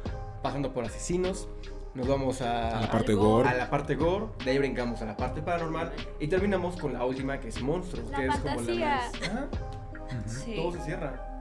[0.42, 1.48] pasando por asesinos,
[1.94, 3.48] nos vamos a, A la parte gore.
[3.48, 7.04] a la parte gore, de ahí brincamos a la parte paranormal y terminamos con la
[7.04, 8.88] última que es monstruos, La que es como la fantasía.
[8.96, 9.12] más...
[9.30, 9.46] Ajá,
[10.26, 10.54] Sí.
[10.56, 11.33] todo se cierra.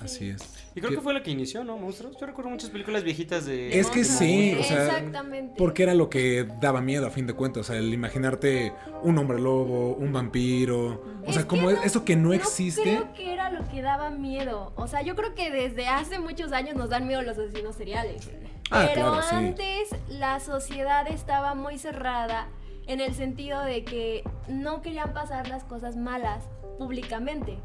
[0.00, 0.42] Así es.
[0.74, 1.78] Y creo que fue la que inició, ¿no?
[1.78, 2.16] Monstruos.
[2.20, 3.78] Yo recuerdo muchas películas viejitas de.
[3.80, 5.54] Es que sí, o sea, Exactamente.
[5.56, 7.62] Porque era lo que daba miedo a fin de cuentas.
[7.62, 11.02] O sea, el imaginarte un hombre lobo, un vampiro.
[11.26, 12.82] O sea, Es como no- eso que no existe.
[12.82, 14.72] creo que era lo que daba miedo.
[14.76, 18.28] O sea, yo creo que desde hace muchos años nos dan miedo los asesinos seriales.
[18.70, 19.34] Ah, Pero claro, sí.
[19.34, 22.48] antes la sociedad estaba muy cerrada
[22.86, 26.44] en el sentido de que no querían pasar las cosas malas
[26.78, 27.58] públicamente.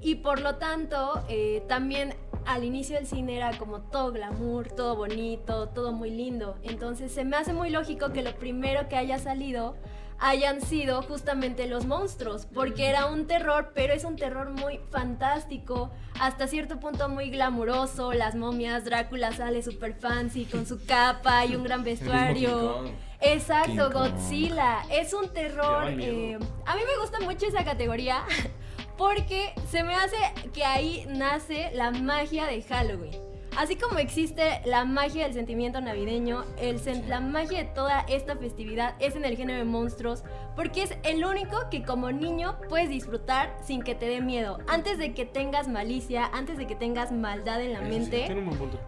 [0.00, 2.14] Y por lo tanto, eh, también
[2.46, 6.56] al inicio del cine era como todo glamour, todo bonito, todo muy lindo.
[6.64, 9.76] Entonces se me hace muy lógico que lo primero que haya salido
[10.18, 15.90] hayan sido justamente los monstruos, porque era un terror, pero es un terror muy fantástico,
[16.20, 21.56] hasta cierto punto muy glamuroso, las momias, Drácula sale super fancy con su capa y
[21.56, 22.84] un gran vestuario.
[23.22, 23.92] Exacto, King Kong.
[23.92, 24.82] Godzilla.
[24.90, 25.88] Es un terror.
[25.88, 28.24] Eh, a mí me gusta mucho esa categoría
[28.98, 30.16] porque se me hace
[30.52, 33.31] que ahí nace la magia de Halloween.
[33.56, 38.94] Así como existe la magia del sentimiento navideño, el la magia de toda esta festividad
[38.98, 40.24] es en el género de monstruos,
[40.56, 44.58] porque es el único que como niño puedes disfrutar sin que te dé miedo.
[44.68, 48.36] Antes de que tengas malicia, antes de que tengas maldad en la Eso mente,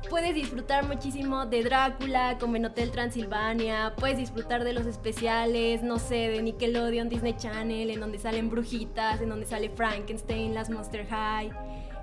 [0.09, 5.99] puedes disfrutar muchísimo de Drácula, como en Hotel Transilvania, puedes disfrutar de los especiales, no
[5.99, 11.07] sé, de Nickelodeon, Disney Channel, en donde salen brujitas, en donde sale Frankenstein, las Monster
[11.07, 11.53] High.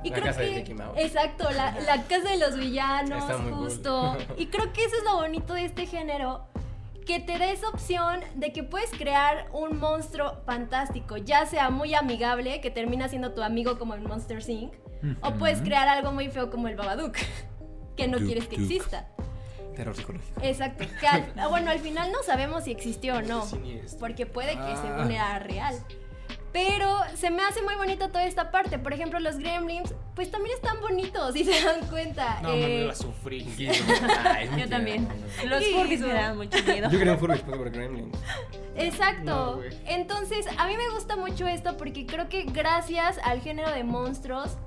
[0.03, 0.97] Y La creo casa de que, Mickey Mouse.
[0.97, 3.63] Exacto, la, la casa de los villanos, Está muy cool.
[3.65, 4.17] justo.
[4.37, 6.45] Y creo que eso es lo bonito de este género,
[7.05, 11.93] que te da esa opción de que puedes crear un monstruo fantástico, ya sea muy
[11.93, 14.73] amigable, que termina siendo tu amigo como el Monster Inc.,
[15.23, 17.15] o puedes crear algo muy feo como el Babadook,
[17.97, 18.65] que no quieres que Duk.
[18.71, 19.07] exista.
[19.75, 20.41] Terror psicológico.
[20.43, 20.83] Exacto.
[20.99, 23.47] que al- ah, bueno, al final no sabemos si existió o no,
[23.99, 24.79] porque puede que Ah.
[24.81, 25.75] según era real.
[26.53, 28.77] Pero se me hace muy bonita toda esta parte.
[28.77, 32.39] Por ejemplo, los gremlins, pues también están bonitos, si se dan cuenta.
[32.41, 33.47] No, Eh, mami, la sufrí.
[34.57, 35.07] Yo también.
[35.45, 36.89] Los Furbies me dan mucho miedo.
[36.89, 38.17] Yo quería un Furby después de Gremlins.
[38.75, 39.23] Exacto.
[39.23, 39.59] No.
[39.85, 44.57] Entonces, a mí me gusta mucho esto porque creo que gracias al género de monstruos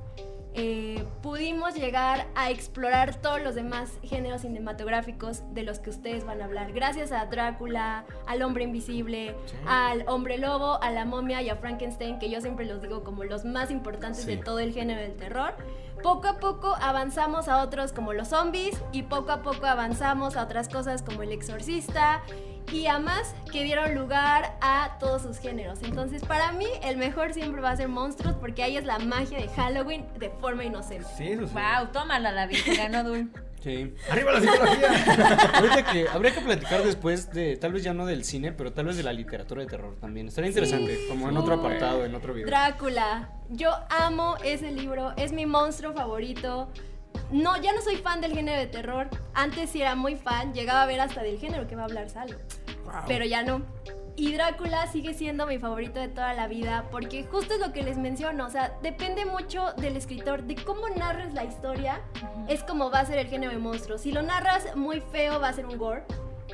[0.55, 6.41] eh, pudimos llegar a explorar todos los demás géneros cinematográficos de los que ustedes van
[6.41, 6.73] a hablar.
[6.73, 9.57] Gracias a Drácula, al hombre invisible, Sí.
[9.67, 13.25] al hombre lobo, a la momia y a Frankenstein, que yo siempre los digo como
[13.25, 14.37] los más importantes Sí.
[14.37, 15.55] de todo el género del terror.
[16.03, 20.43] Poco a poco avanzamos a otros como los zombies y poco a poco avanzamos a
[20.45, 22.23] otras cosas como el exorcista
[22.73, 25.83] y a más que dieron lugar a todos sus géneros.
[25.83, 29.39] Entonces, para mí, el mejor siempre va a ser Monstruos porque ahí es la magia
[29.39, 31.07] de Halloween de forma inocente.
[31.17, 31.55] Sí, eso sí.
[31.55, 33.31] Wow, tómala David, ganó Dul.
[33.63, 33.95] Sí.
[34.11, 35.51] ¡Arriba la psicología!
[35.55, 38.85] Ahorita que habría que platicar después de, tal vez ya no del cine, pero tal
[38.85, 40.29] vez de la literatura de terror también.
[40.29, 42.47] Estaría interesante, como en otro apartado, en otro video.
[42.47, 43.31] Drácula.
[43.49, 46.69] Yo amo ese libro, es mi monstruo favorito.
[47.31, 49.09] No, ya no soy fan del género de terror.
[49.35, 52.11] Antes sí era muy fan, llegaba a ver hasta del género que va a hablar
[52.11, 52.39] Salo.
[53.07, 53.63] Pero ya no.
[54.17, 57.83] Y Drácula sigue siendo mi favorito de toda la vida porque justo es lo que
[57.83, 62.01] les menciono, o sea, depende mucho del escritor, de cómo narres la historia,
[62.47, 64.03] es como va a ser el género de monstruos.
[64.03, 66.05] Si lo narras muy feo va a ser un gore.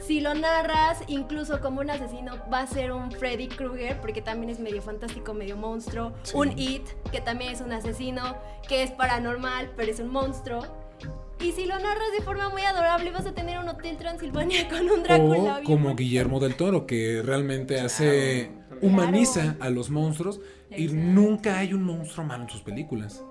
[0.06, 4.50] Si lo narras incluso como un asesino va a ser un Freddy Krueger porque también
[4.50, 6.12] es medio fantástico, medio monstruo.
[6.22, 6.32] Sí.
[6.36, 8.36] Un It que también es un asesino,
[8.68, 10.60] que es paranormal pero es un monstruo.
[11.40, 14.90] Y si lo narras de forma muy adorable vas a tener un Hotel Transilvania con
[14.90, 15.58] un Drácula.
[15.60, 15.94] O como.
[15.96, 18.50] Guillermo del Toro, que realmente hace.
[18.82, 21.04] humaniza a los monstruos y Exacto.
[21.04, 23.24] nunca hay un monstruo malo en sus películas.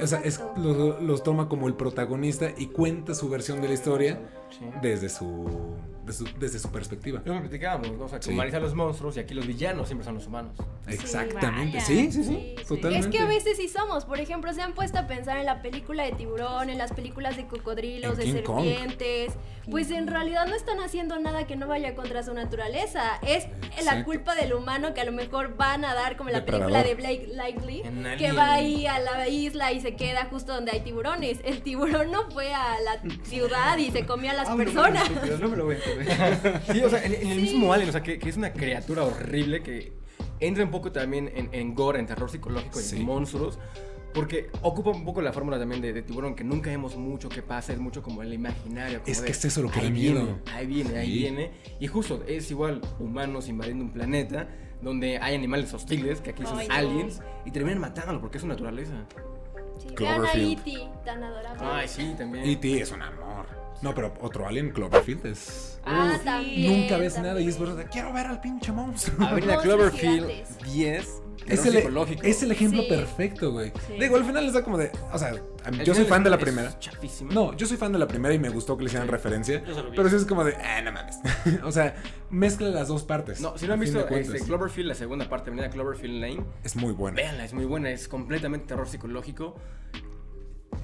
[0.00, 0.60] O sea, es- Exacto.
[0.60, 4.18] los, los toma como el protagonista y cuenta su versión de la historia
[4.58, 4.64] Sí.
[4.82, 7.20] desde su, de su- desde su perspectiva.
[7.24, 8.04] Lo platicábamos, ¿no?
[8.04, 8.32] O sea, que Sí.
[8.32, 10.56] humaniza a los monstruos y aquí los villanos siempre son los humanos.
[10.86, 11.78] Exactamente.
[11.78, 11.80] vaya.
[11.80, 12.64] Sí, sí, sí, Sí, sí.
[12.66, 13.08] totalmente.
[13.08, 14.04] Es que a veces sí somos.
[14.04, 17.36] Por ejemplo, se han puesto a pensar en la película de tiburón, en las películas
[17.36, 18.64] de cocodrilos, En de King Kong.
[18.64, 19.32] serpientes.
[19.70, 23.18] Pues en realidad no están haciendo nada que no vaya contra su naturaleza.
[23.26, 24.04] Es la Exacto.
[24.04, 26.70] culpa del humano que a lo mejor va a nadar como en la Depredador.
[26.70, 27.28] película de Blake
[27.82, 31.38] Lively, que va ahí a la isla y se queda justo donde hay tiburones.
[31.44, 35.10] El tiburón no fue a la ciudad y se comió a las Ah, bueno, personas.
[35.14, 36.62] bueno, no me lo voy a comer.
[36.72, 37.42] Sí, o sea, en, en el Sí.
[37.42, 39.92] mismo Alien, o sea, que, que es una criatura horrible que
[40.40, 42.96] entra un poco también en, en gore, en terror psicológico y Sí.
[42.96, 43.58] en monstruos.
[44.12, 47.42] Porque ocupa un poco la fórmula también de, de tiburón, que nunca vemos mucho que
[47.42, 49.00] pasa, es mucho como el imaginario.
[49.00, 50.38] como Es de, que es eso lo que da viene, miedo.
[50.52, 51.18] Ahí viene, ahí Sí.
[51.18, 51.50] viene.
[51.80, 54.46] Y justo es igual humanos invadiendo un planeta
[54.80, 56.74] donde hay animales hostiles, que aquí son Ay, no.
[56.74, 58.92] aliens, y terminan matándolo porque es su naturaleza.
[59.80, 60.58] Sí, vean a Cloverfield.
[60.68, 61.60] E.T., tan adorable.
[61.66, 62.44] Ay, sí, también.
[62.48, 62.82] E.T.
[62.82, 63.46] es un amor.
[63.82, 65.80] No, pero otro Alien, Cloverfield, es...
[65.84, 66.24] Ah, sí.
[66.24, 66.80] también.
[66.82, 67.76] Nunca ves nada y es también.
[67.76, 67.90] verdad.
[67.92, 69.26] Quiero ver al pinche monstruo.
[69.26, 70.72] Avenida Monstruos Cloverfield gigantes.
[70.72, 71.20] 10.
[71.46, 72.22] Es el, psicológico.
[72.22, 72.88] es el ejemplo Sí.
[72.88, 73.70] perfecto, güey.
[73.86, 73.94] Sí.
[74.00, 74.90] Digo, al final les da como de.
[75.12, 75.34] O sea,
[75.64, 76.78] a El yo soy fan de la primera.
[76.78, 77.34] chafísima.
[77.34, 79.62] No, yo soy fan de la primera y me gustó que le hicieran referencia.
[79.66, 79.96] Lo vi.
[79.96, 81.18] Pero sí es como de, ah, no mames.
[81.64, 81.96] o sea,
[82.30, 83.42] mezcla las dos partes.
[83.42, 86.76] No, si no han a visto este, Cloverfield, la segunda parte, Avenida Cloverfield Lane, Es
[86.76, 87.16] muy buena.
[87.16, 89.56] véanla, es muy buena, es completamente terror psicológico.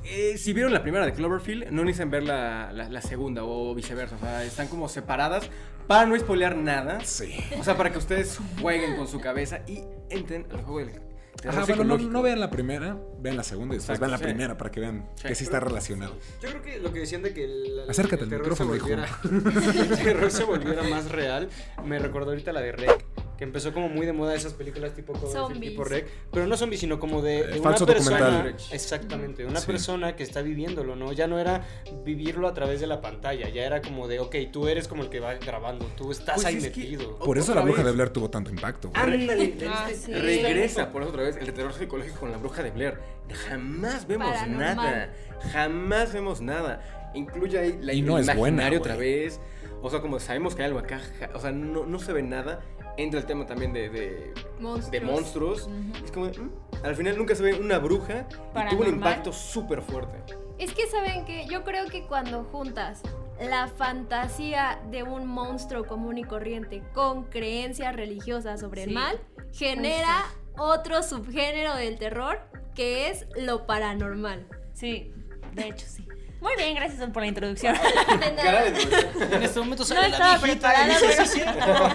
[0.05, 3.75] Eh, si vieron la primera de Cloverfield, no necesitan ver la, la- la segunda o
[3.75, 4.17] viceversa.
[4.17, 5.49] O sea, están como separadas
[5.87, 7.01] para no spoilear nada.
[7.05, 7.35] Sí.
[7.59, 11.11] O sea, para que ustedes jueguen con su cabeza y entren al juego del terror
[11.47, 14.25] Ajá, bueno, no, vean la primera, vean la segunda y después Exacto, vean la sí.
[14.25, 15.29] primera para que vean Sí.
[15.29, 16.15] que sí está relacionado.
[16.43, 19.09] Yo creo que lo que decían de que el, Acércate el terror se micrófono, volviera,
[19.91, 21.49] el terror se volviera más real,
[21.83, 23.07] me recordó ahorita la de Rec,
[23.41, 26.79] que empezó como muy de moda esas películas tipo Cloverfield, tipo Rec, pero no zombies,
[26.81, 29.67] sino como de, de Eh, una persona, exactamente, una Sí.
[29.67, 31.11] persona que está viviéndolo, ¿no?
[31.15, 31.65] Ya no era
[32.05, 35.09] vivirlo a través de la pantalla, ya era como de, ok, tú eres como el
[35.09, 37.19] que va grabando, tú estás Pues ahí es que- metido.
[37.19, 37.87] Por eso la bruja vez.
[37.87, 38.91] de Blair tuvo tanto impacto.
[38.93, 40.13] Ándale, Ah, sí.
[40.13, 42.99] regresa por eso otra vez el terror psicológico con la bruja de Blair.
[43.49, 44.77] Jamás vemos Paranormal.
[44.77, 45.15] nada.
[45.51, 47.11] Jamás vemos nada.
[47.15, 49.41] Incluye ahí la Y no es buena, otra vez.
[49.83, 51.01] O sea, como sabemos que hay algo acá.
[51.35, 52.61] O sea, no, no se ve nada.
[53.01, 54.91] Entra el tema también de, de, Monstruos.
[54.91, 55.63] de monstruos.
[55.63, 56.05] Ujú.
[56.05, 58.29] Es como, mm, al final nunca se ve una bruja.
[58.55, 60.35] Y tuvo un impacto súper fuerte.
[60.59, 63.01] Es que saben que yo creo que cuando juntas
[63.41, 69.19] la fantasía de un monstruo común y corriente con creencias religiosas sobre el mal,
[69.51, 70.27] genera
[70.59, 72.43] otro subgénero del terror
[72.75, 74.47] que es lo paranormal.
[74.75, 75.15] Sí,
[75.55, 76.07] de hecho sí.
[76.41, 77.77] Muy bien, gracias por la introducción.
[79.31, 81.89] En este momento No estaba preparada, pero...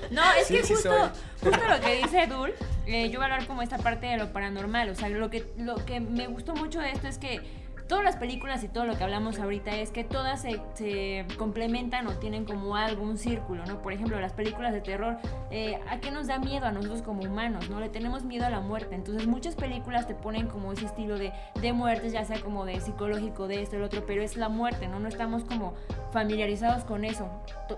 [0.10, 1.10] No, es Sí, que sí justo,
[1.42, 2.54] justo lo que dice Dul,
[2.86, 4.88] eh, yo voy a hablar como esta parte de lo paranormal.
[4.90, 7.40] O sea, lo que, lo que me gustó mucho de esto es que
[7.88, 12.06] todas las películas y todo lo que hablamos ahorita es que todas se, se complementan
[12.06, 13.80] o tienen como algo, un círculo, ¿no?
[13.82, 15.18] Por ejemplo, las películas de terror,
[15.50, 17.80] eh, ¿a qué nos da miedo a nosotros como humanos, ¿no?
[17.80, 18.94] Le tenemos miedo a la muerte.
[18.94, 22.80] Entonces muchas películas te ponen como ese estilo de, de muertes, ya sea como de
[22.80, 24.98] psicológico, de esto, el otro, pero es la muerte, ¿no?
[24.98, 25.74] No estamos como
[26.12, 27.28] familiarizados con eso.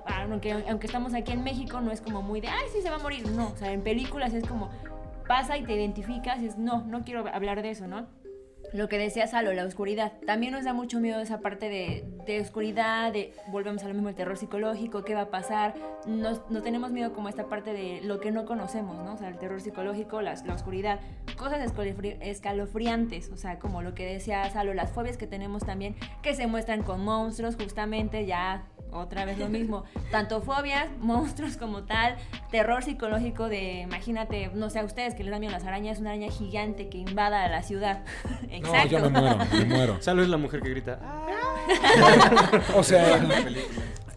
[0.07, 2.97] Aunque, aunque estamos aquí en México, no es como muy de, ay, sí, se va
[2.97, 3.29] a morir.
[3.31, 4.71] No, o sea, en películas es como
[5.27, 8.07] pasa y te identificas y es, no, no quiero hablar de eso, ¿no?
[8.72, 10.12] Lo que decía Salo, la oscuridad.
[10.26, 14.11] También nos da mucho miedo esa parte de, de oscuridad, de volvemos a lo mismo,
[14.11, 15.74] el terror psicológico, qué va a pasar.
[16.07, 19.14] Nos, no tenemos miedo como esta parte de lo que no conocemos, ¿no?
[19.14, 21.00] O sea, el terror psicológico, las- la oscuridad,
[21.38, 25.96] cosas escalofri- escalofriantes, o sea, como lo que decía Salo, las fobias que tenemos también,
[26.22, 31.85] que se muestran con monstruos, justamente ya otra vez lo mismo, tanto fobias, monstruos como
[31.85, 32.16] tal,
[32.50, 36.11] terror psicológico de, imagínate, no sé a ustedes que les dan miedo las arañas, una
[36.11, 38.04] araña gigante que invada la ciudad.
[38.61, 39.97] No, yo me muero, me muero.
[40.01, 40.99] Salo es la mujer que grita.
[41.03, 41.27] "Ah".
[42.75, 43.37] O sea, La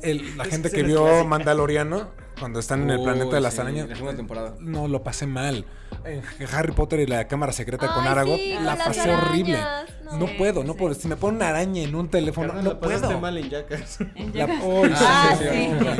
[0.01, 1.25] el- gente es que vio.
[1.25, 2.09] Mandaloriano,
[2.41, 4.55] cuando están en el planeta de las sí, arañas, la segunda temporada.
[4.59, 5.63] no, lo pasé mal.
[6.03, 6.21] En
[6.53, 9.59] Harry Potter y la cámara secreta con Aragorn, sí, la pasé horrible.
[10.03, 10.17] no.
[10.17, 10.79] No Sí, puedo, no sí.
[10.79, 10.93] puedo.
[10.93, 13.19] Si me pone una araña en un teléfono, no la pasaste puedo.
[13.21, 13.99] mal en Jackass.
[14.33, 14.61] Jackass.
[14.95, 15.35] Ah.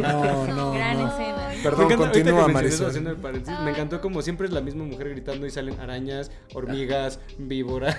[0.02, 1.08] No, no, Gran no.
[1.08, 1.50] escena.
[1.56, 3.14] Me Perdón, encanta- continúa, Marisol.
[3.64, 7.98] me encantó como siempre es la misma mujer gritando y salen arañas, hormigas, víboras.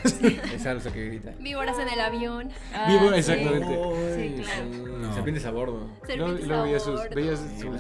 [0.54, 1.32] Esa es la que grita.
[1.40, 2.50] Víboras en el avión.
[2.74, 3.32] Ah, Víbora, sí.
[3.32, 3.78] exactamente.
[4.16, 4.98] Sí, claro.
[4.98, 5.14] No.
[5.14, 5.88] Serpientes a bordo.
[6.06, 7.14] Serpientes luego a bordo.
[7.14, 7.70] veías Sí, sus,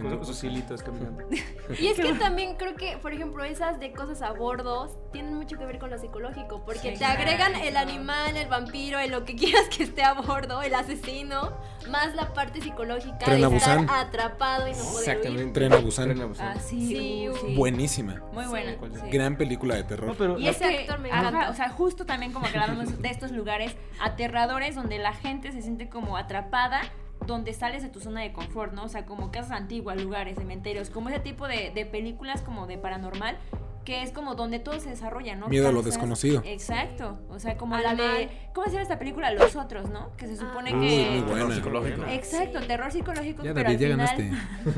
[0.00, 0.24] con ¿no?
[0.24, 1.24] sus hilitos caminando.
[1.78, 5.58] Y es que también creo que, por ejemplo, esas de cosas a bordo tienen mucho
[5.58, 9.24] que ver con lo psicológico, porque Sí, te agregan el animal, el vampiro, el lo
[9.24, 11.56] que quieras que esté a bordo, el asesino,
[11.90, 15.08] más la parte psicológica Tren de a estar atrapado y no poder huir.
[15.08, 15.52] Exactamente.
[15.52, 16.04] Tren a Busan.
[16.08, 16.48] Tren a Busan.
[16.56, 17.54] Ah, sí, Sí, uh, uh, sí.
[17.56, 18.22] Buenísima.
[18.32, 18.76] Muy buena.
[19.10, 20.08] Gran película de terror.
[20.08, 21.50] No, pero Y ese actor me ajá, encanta.
[21.50, 25.62] o sea, justo también como que hablamos de estos lugares aterradores donde la gente se
[25.62, 26.82] siente como atrapada,
[27.26, 28.84] donde sales de tu zona de confort, ¿no?
[28.84, 32.78] O sea, como casas antiguas, lugares, cementerios, como ese tipo de, de películas como de
[32.78, 33.36] paranormal,
[33.84, 35.48] que es como donde todo se desarrolla, ¿no?
[35.48, 36.40] Miedo a lo Casas- desconocido.
[36.44, 38.28] Exacto, o sea, como la de...
[38.54, 39.32] ¿Cómo se llama esta película?
[39.32, 40.12] Los Otros, ¿no?
[40.16, 40.80] Que se supone Ah.
[40.80, 41.20] Que...
[41.24, 41.34] muy.
[41.34, 42.04] Terror psicológico.
[42.06, 44.32] Exacto, terror psicológico, Ya, pero David, ya al final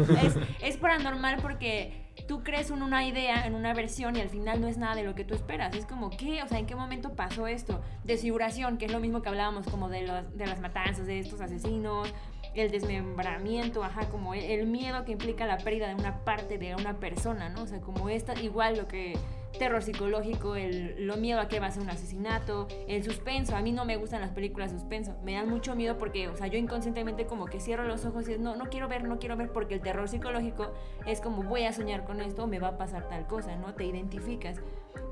[0.08, 0.26] ganaste.
[0.26, 4.62] es, es paranormal porque tú crees en una idea, en una versión y al final
[4.62, 5.76] no es nada de lo que tú esperas.
[5.76, 6.42] Es como, ¿qué?
[6.42, 7.82] O sea, ¿en qué momento pasó esto?
[8.04, 11.42] Desfiguración, que es lo mismo que hablábamos como de, los, de las matanzas, de estos
[11.42, 12.08] asesinos,
[12.54, 16.98] el desmembramiento, ajá, como el, miedo que implica la pérdida de una parte de una
[16.98, 17.62] persona, ¿no?
[17.62, 19.16] O sea, como esta, igual lo que
[19.58, 23.56] terror psicológico, el, lo miedo a que va a ser un asesinato, el suspenso.
[23.56, 25.16] A mí no me gustan las películas de suspenso.
[25.22, 28.34] Me dan mucho miedo porque, o sea, yo inconscientemente como que cierro los ojos y
[28.34, 30.72] es, no, no quiero ver, no quiero ver porque el terror psicológico
[31.06, 33.74] es como voy a soñar con esto, me va a pasar tal cosa, ¿no?
[33.74, 34.60] Te identificas.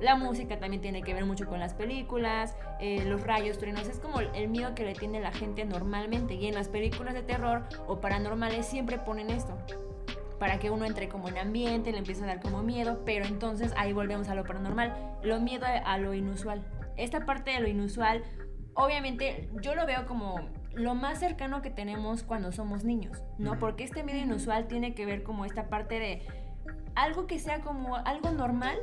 [0.00, 3.98] La música también tiene que ver mucho con las películas, eh, los rayos, truenos, es
[3.98, 6.34] como el miedo que le tiene la gente normalmente.
[6.34, 9.56] Y en las películas de terror o paranormales siempre ponen esto
[10.42, 13.72] para que uno entre como en ambiente, le empieza a dar como miedo, pero entonces
[13.76, 16.66] ahí volvemos a lo paranormal, lo miedo a, a lo inusual.
[16.96, 18.24] Esta parte de lo inusual,
[18.74, 20.40] obviamente yo lo veo como
[20.74, 23.58] lo más cercano que tenemos cuando somos niños, ¿no?
[23.60, 26.26] Porque este miedo inusual tiene que ver como esta parte de
[26.96, 28.78] algo que sea como algo normal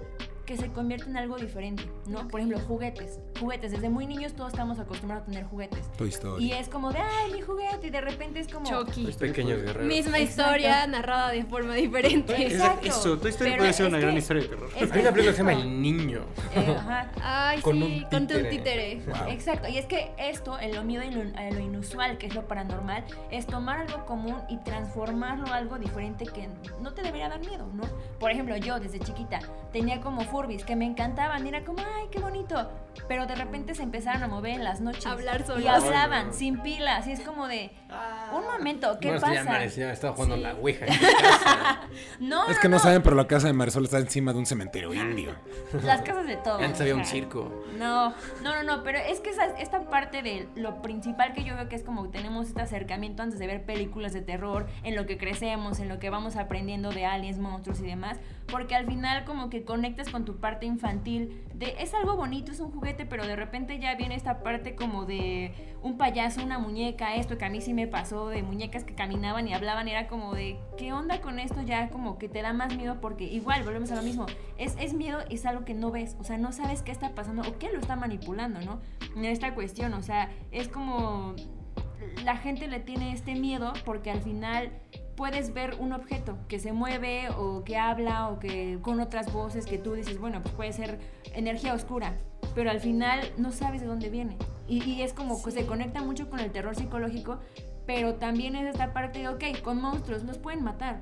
[0.49, 2.27] que se convierte en algo diferente, ¿no?
[2.27, 3.19] Por ejemplo, juguetes.
[3.39, 3.71] Juguetes.
[3.71, 5.91] Desde muy niños todos estamos acostumbrados a tener juguetes.
[5.95, 6.43] Toy Story.
[6.43, 7.85] Y es como de, ay, mi juguete.
[7.85, 8.65] Y de repente es como...
[8.67, 9.03] Chucky.
[9.03, 9.87] Los pequeños guerreros.
[9.87, 10.41] Misma Exacto.
[10.55, 12.33] historia narrada de forma diferente.
[12.47, 12.87] Exacto.
[12.87, 14.69] Eso, Toy Story Pero puede ser una que- gran historia de terror.
[14.75, 15.53] es Hay una película que se llama.
[15.53, 16.21] El Niño.
[16.55, 17.11] Eh, ajá.
[17.21, 19.03] Ay, Con sí, un con un títere.
[19.05, 19.29] Wow.
[19.29, 22.33] Exacto, y es que esto, en lo miedo y lo, a lo inusual, que es
[22.33, 26.49] lo paranormal, es tomar algo común y transformarlo a algo diferente que
[26.81, 27.83] no te debería dar miedo, ¿no?
[28.19, 29.39] Por ejemplo, yo desde chiquita
[29.71, 32.71] tenía como Furbis que me encantaban, era como, ay, qué bonito,
[33.09, 35.05] pero de repente se empezaron a mover en las noches.
[35.05, 35.65] Hablar solos.
[35.65, 36.33] Y hablaban Ay, no.
[36.33, 37.71] sin pilas, y es como de,
[38.33, 39.43] un momento, ¿qué No, ya pasa?
[39.43, 40.41] Marecía estaba jugando Sí.
[40.41, 40.85] la Ouija.
[40.85, 41.81] en mi casa.
[42.21, 44.93] No, Es que no saben, pero la casa de Marisol está encima de un cementerio
[44.93, 45.35] indio.
[45.83, 46.61] Las casas de todos.
[46.61, 47.65] Antes había un circo.
[47.77, 48.11] No,
[48.41, 51.67] no, no, no, pero es que esa, esta parte de lo principal que yo veo
[51.67, 55.17] que es como tenemos este acercamiento antes de ver películas de terror, en lo que
[55.17, 58.17] crecemos, en lo que vamos aprendiendo de aliens, monstruos y demás,
[58.49, 62.59] porque al final como que conectas con tu parte infantil de es algo bonito, es
[62.59, 67.15] un juguete, pero de repente ya viene esta parte como de un payaso, una muñeca,
[67.15, 70.33] esto que a mí sí me pasó, de muñecas que caminaban y hablaban, era como
[70.33, 71.61] de, ¿qué onda con esto?
[71.61, 74.25] Ya como que te da más miedo porque igual, volvemos a lo mismo,
[74.57, 77.41] es, es miedo, es algo que no ves, o sea, no sabes qué está pasando
[77.41, 78.79] o qué lo está manipulando, ¿no?
[79.15, 81.35] En esta cuestión, o sea, es como
[82.23, 84.71] la gente le tiene este miedo porque al final
[85.19, 89.65] puedes ver un objeto que se mueve o que habla o que con otras voces
[89.65, 90.97] que tú dices, bueno, pues puede ser
[91.33, 92.13] energía oscura,
[92.55, 94.37] pero al final no sabes de dónde viene.
[94.65, 97.37] Y, y es como que se conecta mucho con el terror psicológico,
[97.85, 101.01] pero también es esta parte de, ok, con monstruos los pueden matar.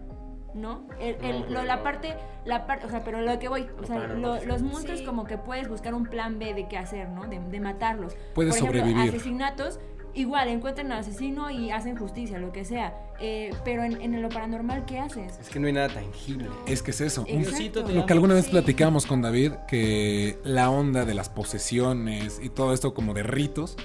[0.55, 0.87] ¿No?
[0.99, 3.85] El- el- No, lo- la parte, la parte, o sea, pero lo que voy, o
[3.85, 5.05] sea, lo- los monstruos Sí.
[5.05, 7.27] como que puedes buscar un plan B de qué hacer, ¿no?
[7.27, 8.15] De, de matarlos.
[8.33, 9.09] Puedes Por ejemplo, sobrevivir.
[9.09, 9.79] asesinatos,
[10.13, 12.95] igual encuentran al asesino y hacen justicia, lo que sea.
[13.19, 15.37] Eh, pero en, en lo paranormal, ¿qué haces?
[15.39, 16.49] Es que no hay nada tangible.
[16.67, 17.21] Es que es eso.
[17.23, 17.83] un- Exacto.
[17.91, 18.51] Lo que alguna vez Sí.
[18.51, 23.75] platicamos con David, que la onda de las posesiones y todo esto como de ritos,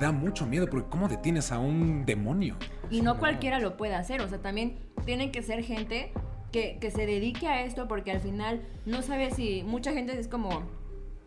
[0.00, 2.56] da mucho miedo, porque ¿cómo detienes a un demonio?
[2.90, 6.12] Y no cualquiera lo puede hacer, o sea, también tienen que ser gente
[6.52, 10.28] que, que se dedique a esto porque al final no sabes si mucha gente es
[10.28, 10.62] como,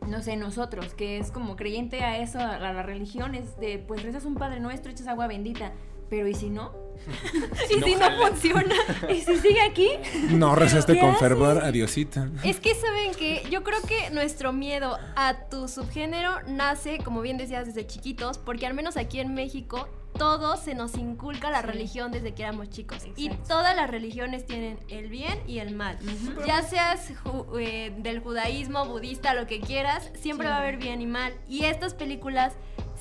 [0.06, 4.04] no sé, nosotros, que es como creyente a eso, a la, religión, es de, pues
[4.04, 5.74] rezas un Padre Nuestro, echas agua bendita,
[6.10, 6.74] pero ¿y si no?
[7.70, 8.74] ¿Y si no funciona?
[9.10, 9.89] ¿Y si sigue aquí?
[10.30, 12.30] No rezaste ¿Qué con fervor a Diosita.
[12.43, 17.38] Es que saben que yo creo que nuestro miedo a tu subgénero nace, como bien
[17.38, 19.88] decías, desde chiquitos, porque al menos aquí en México
[20.18, 21.68] todos se nos inculca la Sí.
[21.68, 23.03] religión desde que éramos chicos.
[23.16, 25.99] Y todas las religiones tienen el bien y el mal.
[26.47, 30.49] Ya seas ju- eh, del judaísmo, budista, lo que quieras, siempre Sí.
[30.51, 31.34] va a haber bien y mal.
[31.47, 32.53] Y estas películas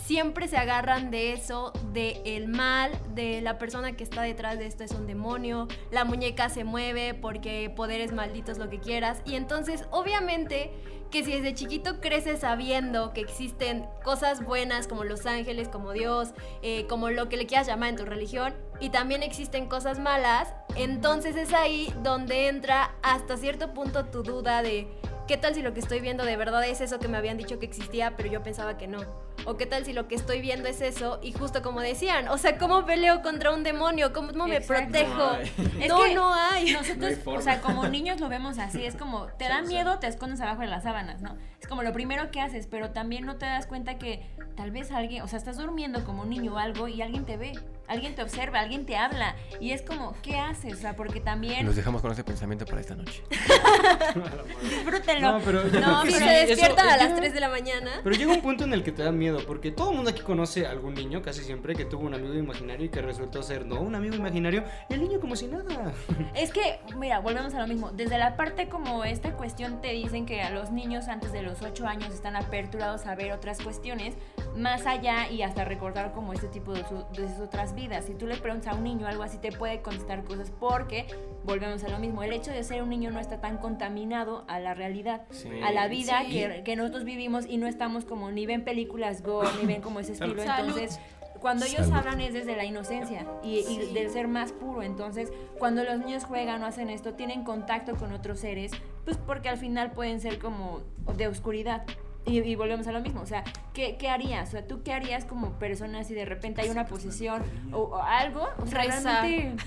[0.07, 4.67] siempre se agarran de eso, de el mal, de la persona que está detrás de
[4.67, 9.21] esto es un demonio, la muñeca se mueve porque poderes malditos, lo que quieras.
[9.25, 10.71] Y entonces, obviamente,
[11.11, 16.31] que si desde chiquito creces sabiendo que existen cosas buenas como los ángeles, como Dios,
[16.63, 20.55] eh, como lo que le quieras llamar en tu religión, y también existen cosas malas,
[20.77, 24.87] entonces es ahí donde entra hasta cierto punto tu duda de
[25.27, 27.59] ¿qué tal si lo que estoy viendo de verdad es eso que me habían dicho
[27.59, 29.01] que existía, pero yo pensaba que no?
[29.45, 32.39] ¿O qué tal si lo que estoy viendo es eso y justo como decían, o
[32.39, 34.13] sea, ¿cómo peleo contra un demonio?
[34.13, 34.93] ¿Cómo me Exacto.
[34.93, 35.17] protejo?
[35.17, 35.83] No hay.
[35.83, 36.73] Es no, que no hay.
[36.73, 39.99] Nosotros, No hay o sea, como niños lo vemos así, es como, te da miedo,
[39.99, 41.37] te escondes abajo de las sábanas, ¿no?
[41.61, 44.91] Es como lo primero que haces, pero también no te das cuenta que tal vez
[44.91, 47.53] alguien, o sea, estás durmiendo como un niño o algo y alguien te ve,
[47.89, 50.75] alguien te observa, alguien te habla y es como, ¿qué haces?
[50.75, 53.23] O sea, porque también, Los dejamos con ese pensamiento para esta noche.
[54.63, 55.33] disfrútenlo.
[55.39, 57.91] No, pero No, pero se sí, eso- despiertan a las yo- 3 de la mañana.
[58.03, 60.23] Pero llega un punto en el que te da miedo, porque todo el mundo aquí
[60.23, 63.67] conoce a algún niño, casi siempre, que tuvo un amigo imaginario y que resultó ser
[63.67, 65.93] no un amigo imaginario, y el niño como si nada.
[66.35, 67.91] Es que, mira, volvemos a lo mismo.
[67.91, 71.63] Desde la parte como esta cuestión te dicen que a los niños antes de los
[71.63, 74.15] 8 años están aperturados a ver otras cuestiones
[74.57, 78.07] más allá y hasta recordar como este tipo de, su- de sus otras vidas.
[78.07, 81.07] Si tú le preguntas a un niño algo así, te puede contestar cosas porque,
[81.45, 84.59] volvemos a lo mismo, el hecho de ser un niño no está tan contaminado a
[84.59, 85.49] la realidad, Sí.
[85.63, 86.33] a la vida Sí.
[86.33, 90.01] que, que nosotros vivimos y no estamos como ni ven películas gore, ni ven como
[90.01, 90.43] ese estilo.
[90.43, 90.99] Entonces,
[91.41, 91.99] cuando ellos Salud.
[91.99, 94.83] hablan es desde la inocencia y, y del ser más puro.
[94.83, 98.73] Entonces, cuando los niños juegan o hacen esto, tienen contacto con otros seres,
[99.05, 100.81] pues porque al final pueden ser como
[101.17, 101.85] de oscuridad.
[102.27, 104.49] Y, y volvemos a lo mismo, o sea, ¿qué, ¿qué harías?
[104.49, 108.03] O sea, ¿tú qué harías como persona si de repente hay una posesión o, o
[108.03, 108.49] algo?
[108.59, 109.63] O sea, realmente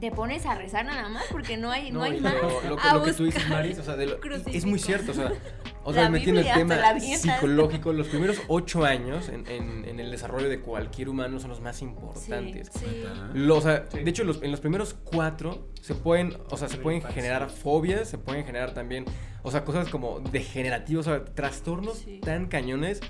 [0.00, 2.34] te pones a rezar nada más porque no hay, no, hay más.
[2.34, 4.18] Lo, lo que, A lo que tú dices, Maris, o sea, de lo-
[4.52, 5.12] es muy cierto,
[5.84, 10.48] o sea, metiendo el tema psicológico, los primeros ocho años en, en- en el desarrollo
[10.48, 12.70] de cualquier humano son los más importantes.
[12.78, 13.04] Sí.
[13.34, 16.78] Lo- o sea, de hecho, los- en los primeros cuatro se pueden, o sea, se
[16.78, 19.04] pueden generar fobias, se pueden generar también,
[19.42, 22.18] o sea, cosas como degenerativas, o sea, trastornos Sí.
[22.20, 23.00] tan cañones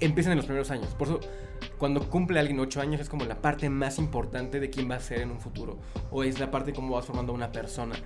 [0.00, 0.88] empiezan en los primeros años.
[0.94, 1.20] Por eso,
[1.78, 5.00] cuando cumple alguien ocho años es como la parte más importante de quién va a
[5.00, 5.78] ser en un futuro,
[6.10, 7.96] o es la parte de cómo vas formando a una persona.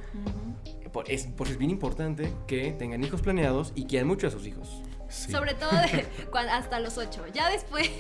[0.93, 4.31] Por, es, por eso es bien importante que tengan hijos planeados y quieran mucho a
[4.31, 4.83] sus hijos.
[5.09, 5.33] Sí.
[5.33, 6.07] Sobre todo de,
[6.53, 7.25] hasta los 8.
[7.35, 7.91] Ya después.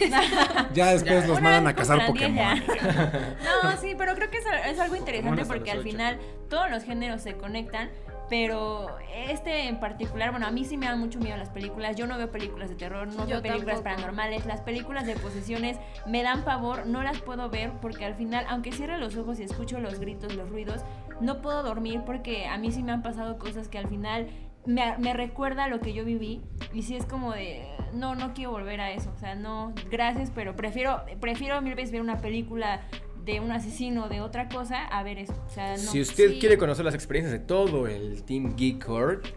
[0.72, 2.36] Ya después los Una mandan a cazar Pokémon.
[2.36, 3.36] ya.
[3.62, 6.18] No, sí, pero creo que es, es algo interesante porque los al final
[6.49, 7.91] todos los géneros se conectan,
[8.30, 8.96] pero
[9.28, 11.96] este en particular, bueno, a mí sí me dan mucho miedo las películas.
[11.96, 13.96] Yo no veo películas de terror, no Yo veo películas tampoco.
[13.96, 14.46] paranormales.
[14.46, 18.70] Las películas de posesiones me dan pavor, no las puedo ver porque al final, aunque
[18.72, 20.82] cierre los ojos y escucho los gritos, los ruidos,
[21.20, 24.28] no puedo dormir porque a mí sí me han pasado cosas que al final
[24.64, 26.40] me, me recuerda lo que yo viví
[26.72, 30.30] y sí es como de no no quiero volver a eso o sea no gracias
[30.32, 32.82] pero prefiero prefiero mil veces ver una película
[33.24, 36.38] de un asesino de otra cosa a ver eso o sea no Si usted Sí.
[36.40, 39.28] quiere conocer las experiencias de todo el Team Geek Horde,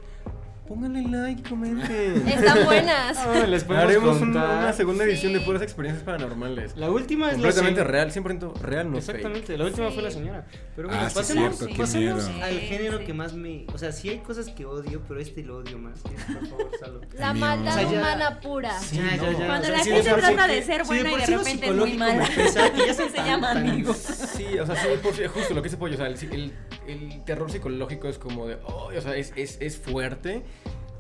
[0.67, 2.27] pónganle like, comenten.
[2.27, 3.17] Están buenas.
[3.23, 5.45] Ah, les Haremos un- una segunda edición de Sí.
[5.45, 6.75] puras experiencias paranormales.
[6.77, 9.09] La última es Completamente la real, 100% real, no fake.
[9.17, 9.93] Exactamente, la última Sí.
[9.93, 10.45] fue la señora.
[10.75, 13.05] Pero Ah, bueno, sí, pasemos, cierto, qué pasemos al Sí, género sí.
[13.05, 13.65] que más me.
[13.73, 15.99] O sea, sí hay cosas que odio, pero este lo odio más.
[15.99, 16.33] ¿sí?
[16.33, 17.01] Por favor, Salo.
[17.17, 17.45] La Amigo.
[17.45, 18.79] maldad O sea, ya- humana pura.
[18.79, 19.45] Sí, Ya, ya, ya.
[19.45, 21.15] Cuando O sea, la si gente de sí trata que- de ser si buena y
[21.17, 22.29] de sí repente es muy mala.
[22.87, 23.97] ya Se tan- amigos.
[23.97, 26.53] Sí, o sea, sí, por, sí, justo lo que dice Pollo, o sea, el, el-
[26.87, 30.43] el terror psicológico es como de, oh, o sea, es, es, es fuerte.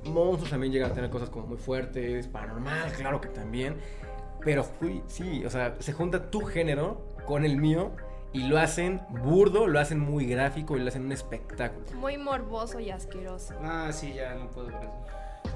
[0.05, 3.75] Monstruos también llegan a tener cosas como muy fuertes, paranormal, claro que también.
[4.43, 7.91] Pero, uy, sí, o sea, se junta tu género con el mío
[8.33, 11.85] y lo hacen burdo, lo hacen muy gráfico y lo hacen un espectáculo.
[11.95, 13.53] Muy morboso y asqueroso.
[13.61, 15.03] Ah, sí, ya no puedo ver eso.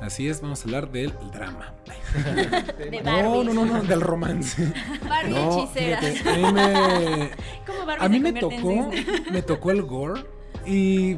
[0.02, 1.74] Así es, vamos a hablar del drama.
[2.78, 4.72] de No, no, no, no, del romance.
[5.10, 5.98] Barbie No, hechicera.
[6.00, 7.30] fíjate, a mí me,
[7.66, 10.22] ¿Cómo Barbie a mí se me convierte en tocó, me tocó el gore
[10.66, 11.18] y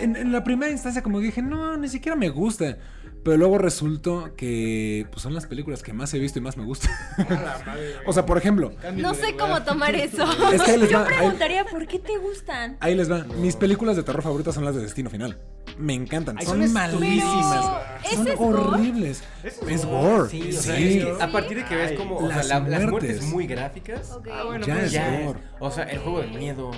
[0.00, 2.78] en, en la primera instancia como dije, no, ni siquiera me gusta.
[3.24, 6.64] Pero luego resultó que pues, son las películas que más he visto y más me
[6.64, 6.90] gustan.
[8.06, 10.24] o sea, por ejemplo, No sé cómo tomar eso.
[10.52, 12.76] es que ahí les Yo va, ahí, preguntaría por qué te gustan.
[12.80, 13.22] ahí les va.
[13.38, 15.38] Mis películas de terror favoritas son las de Destino Final.
[15.78, 17.64] Me encantan, Ay, son, son malísimas.
[18.10, 19.22] Son horribles.
[19.44, 20.28] ¿Eso Es es gore.
[20.28, 22.36] Sí, Sí, o sea, es que a partir de que ves Ay, como o sea,
[22.38, 24.18] las la- las muertes muy gráficas.
[24.32, 25.38] Ah, bueno, Ya pues es ya es- gore.
[25.60, 26.72] o sea, el juego de miedo.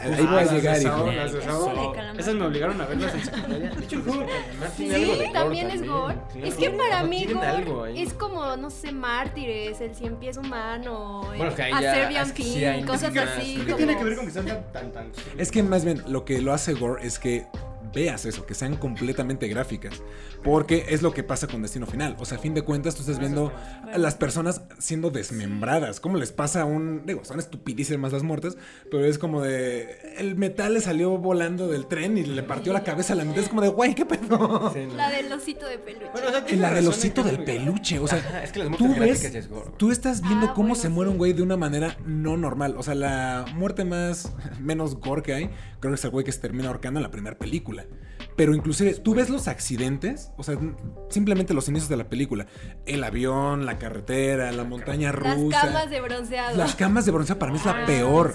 [0.00, 1.10] Ahí voy a las de llegar, hijo.
[2.18, 3.70] Esas me obligaron a verlas en secundaria.
[3.70, 6.16] De hecho, el juego de calamar tiene Sí, algo de gore también es gore.
[6.42, 11.42] Es que para mí gore es como, no sé, mártires, el cien pies humano, Bueno,
[11.44, 13.56] el es que ahí a Serbian King, sí cosas así.
[13.56, 15.12] ¿Qué ¿Qué como- tiene que ver con que sean tan tan tan?
[15.36, 17.46] Es que más bien lo que lo hace Gore es que
[17.92, 20.02] veas eso, que sean completamente gráficas.
[20.42, 22.16] Porque es lo que pasa con Destino Final.
[22.18, 23.52] O sea, a fin de cuentas, tú estás viendo
[23.92, 26.00] a las personas siendo desmembradas.
[26.00, 27.04] ¿Cómo les pasa a un.
[27.06, 28.56] Digo, son estupidísimas las muertes,
[28.90, 30.14] pero es como de.
[30.18, 33.42] El metal le salió volando del tren y le partió la cabeza a la mitad.
[33.42, 34.70] Es como de, güey, ¿qué pedo?
[34.72, 34.94] Sí, no.
[34.94, 36.08] La del osito de peluche.
[36.12, 37.98] Bueno, o sea, la del osito del peluche.
[37.98, 39.44] O sea, Ajá, es que las tú muertes gráficas ves.
[39.46, 39.76] es.
[39.76, 41.12] Tú estás viendo Ah, cómo bueno, se muere sí.
[41.12, 42.74] un güey de una manera no normal.
[42.78, 44.32] O sea, la muerte más.
[44.60, 45.50] menos gore que hay,
[45.80, 47.84] creo que es el güey que se termina ahorcando en la primera película.
[48.36, 50.56] Pero inclusive tú ves los accidentes, o sea,
[51.08, 52.46] simplemente los inicios de la película.
[52.86, 55.60] El avión, la carretera, la montaña Las rusa.
[55.60, 56.56] camas de bronceado.
[56.56, 58.34] Las camas de bronce para mí es la Ah, peor.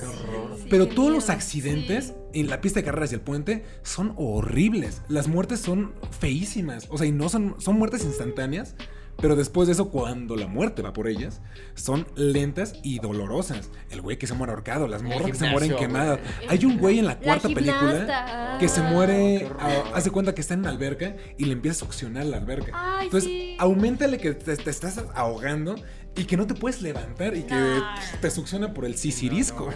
[0.58, 1.34] Sí, Pero qué todos los miedo.
[1.34, 2.14] accidentes Sí.
[2.42, 5.02] en la pista de carreras y el puente son horribles.
[5.08, 6.88] Las muertes son feísimas.
[6.90, 8.76] O sea, y no son, son muertes instantáneas.
[9.22, 11.40] Pero después de eso, cuando la muerte va por ellas,
[11.76, 13.70] son lentas y dolorosas.
[13.90, 16.20] El güey que se muere ahorcado, las morras que se mueren quemadas.
[16.50, 18.90] Hay un güey en la La cuarta película que se ah.
[18.92, 22.38] muere, a- hace cuenta que está en una alberca y le empieza a succionar la
[22.38, 22.72] alberca.
[22.74, 23.56] Ay, Entonces, sí.
[23.60, 25.76] aumentale que te, te estás ahogando
[26.16, 27.84] y que no te puedes levantar y que No.
[28.20, 29.70] te succiona por el sisirisco.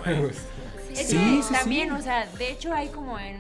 [0.93, 1.95] Sí, que sí, también, sí.
[1.95, 3.37] o sea, de hecho hay como en-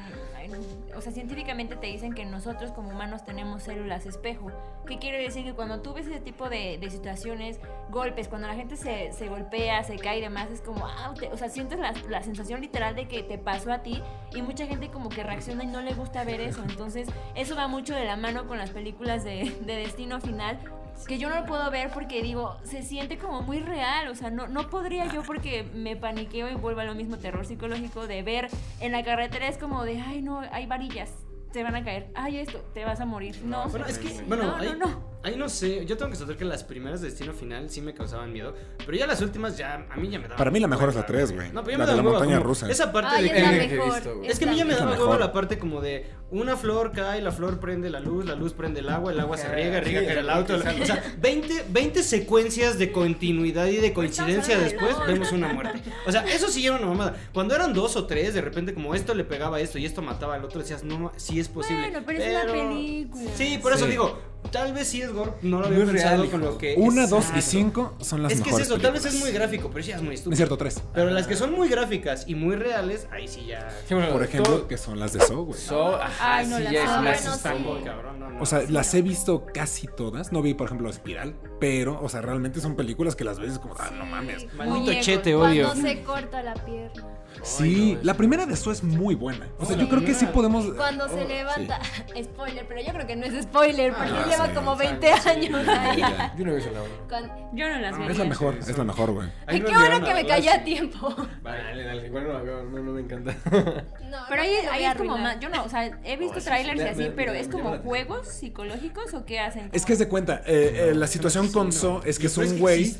[0.97, 4.47] O sea, científicamente te dicen que nosotros como humanos tenemos células espejo.
[4.87, 5.43] ¿Qué quiere decir?
[5.45, 9.29] Que cuando tú ves ese tipo de, de situaciones, golpes, cuando la gente se, se
[9.29, 12.61] golpea, se cae y demás, es como, ah, te- o sea, sientes la, la sensación
[12.61, 14.01] literal de que te pasó a ti
[14.33, 16.63] y mucha gente como que reacciona y no le gusta ver eso.
[16.63, 20.57] Entonces, eso va mucho de la mano con las películas de, de Destino Final.
[21.05, 24.29] Que yo no lo puedo ver porque digo, se siente como muy real, o sea,
[24.29, 28.23] no, no podría yo porque me paniqueo y vuelvo a lo mismo terror psicológico de
[28.23, 31.11] ver en la carretera es como de, ay no, hay varillas,
[31.53, 33.69] te van a caer, ay esto, te vas a morir, no.
[33.69, 35.16] Bueno, es que, bueno, no, no, no.
[35.27, 35.85] Ahí no sé.
[35.85, 38.53] Yo tengo que saber que las primeras de Destino Final sí me causaban miedo.
[38.85, 40.37] Pero ya las últimas, ya a mí ya me daban.
[40.37, 41.51] Para mí la mejor es la hueva, tres, güey.
[41.51, 42.69] No, pero ya La me de daba la montaña como rusa.
[42.69, 43.57] Esa parte Ay, de es la que.
[43.57, 43.93] que he mejor.
[43.93, 44.29] visto, güey.
[44.29, 47.21] Es que a mí ya me daba huevo la parte como de una flor cae,
[47.21, 50.01] la flor prende la luz, la luz prende el agua, el agua se riega, riega
[50.01, 50.55] sí, cae el auto.
[50.81, 55.81] O sea, 20, 20 secuencias de continuidad y de coincidencia Estamos después vemos una muerte.
[56.05, 57.15] O sea, eso sí era una mamada.
[57.33, 60.01] Cuando eran dos o tres, de repente como esto le pegaba a esto y esto
[60.01, 61.89] mataba al otro, decías, no, sí es posible.
[61.89, 63.31] Bueno, pero es una película.
[63.35, 64.17] Sí, por eso digo,
[64.51, 66.75] tal vez sí es gore, no lo había No es pensado real, con lo que
[66.77, 67.09] Una, es.
[67.09, 69.69] dos y cinco son las Es que es mejores eso, tal vez es muy gráfico,
[69.71, 70.37] pero sí es muy Es estúpido.
[70.37, 70.81] cierto, tres.
[70.93, 73.69] Pero las que son muy gráficas y muy reales, ahí sí ya.
[73.87, 75.59] Sí, bueno, Por ejemplo, todo- que son las de Saw, güey.
[75.59, 77.59] So, ajá, Ay, no, sí, las ya es bueno, Está sí.
[77.59, 78.41] muy cabrón, no, no.
[78.41, 80.31] O sea, las he visto casi todas.
[80.31, 83.75] No vi, por ejemplo, Espiral, pero, o sea, realmente son películas que las ves como,
[83.77, 84.51] ah, no mames.
[84.53, 85.65] Maldito chete, odio.
[85.67, 87.05] Cuando se corta la pierna.
[87.43, 89.47] Sí, no, la primera de Saw es muy buena.
[89.59, 89.81] O sea, Sí.
[89.81, 90.65] yo creo que sí podemos.
[90.75, 91.79] Cuando se Oh, levanta.
[92.23, 95.11] Spoiler, pero yo creo que no es spoiler porque Ah, lleva sí, como sí, 20
[95.11, 96.01] años ahí.
[96.37, 96.79] Yo no he visto la.
[97.19, 98.11] Con- Yo no las No, vería.
[98.13, 99.29] Es la mejor, es la mejor, güey.
[99.47, 101.15] Ay, qué bueno que me callé a tiempo.
[101.43, 103.35] Dale, dale, igual no la veo, no, no me encanta.
[103.51, 106.17] No, Pero no ahí, ahí voy a es como más, yo no, o sea, he
[106.17, 109.25] visto Oh, trailers sí, y así, me- pero me es como la- juegos psicológicos o
[109.25, 109.69] qué hacen.
[109.73, 112.59] Es que es de cuenta, eh, eh, la situación con Saw es que es un
[112.59, 112.93] güey.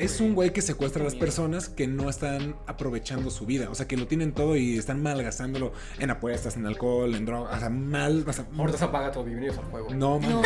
[0.00, 3.68] Es un güey que secuestra a las personas que no están aprovechando su vida.
[3.70, 7.56] O sea, que lo tienen todo y están malgastándolo en apuestas, en alcohol, en drogas.
[7.56, 8.24] O sea, mal.
[8.26, 9.88] O sea, Ahorita se apaga todo, bienvenidos al juego.
[9.94, 10.18] no.
[10.20, 10.42] No.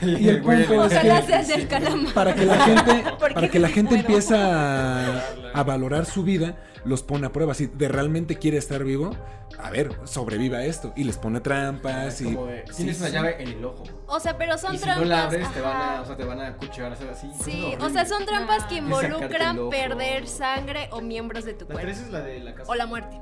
[0.02, 2.14] Y el güey- punto es que se hace el calamar.
[2.14, 5.22] para que la gente, ¿Por para que la gente empieza a,
[5.54, 7.54] a valorar su vida, los pone a prueba.
[7.54, 9.16] Si de realmente quiere estar vivo,
[9.58, 10.92] a ver, sobreviva esto.
[10.96, 12.24] Y les pone trampas y.
[12.24, 13.12] Como de, sí, tienes una sí.
[13.14, 13.84] llave en el ojo.
[14.06, 15.02] O sea, pero son y si trampas.
[15.04, 17.28] no la abres, te van a, o sea, te van a cuchillar, hacer así.
[17.44, 21.86] Sí, o sea, son trampas que involucran perder sangre o miembros de tu La cuerpo.
[21.86, 22.70] 3 es la de la casa.
[22.70, 23.20] O la muerte.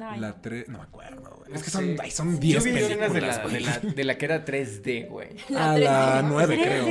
[0.00, 0.20] Ay.
[0.20, 1.54] La 3, no me acuerdo, güey.
[1.54, 4.04] Es que son, ay, son Yo 10 vi escenas de películas, la, de, la, de
[4.04, 5.28] la que era 3D, güey.
[5.56, 6.84] A la 9, ¿Tres creo.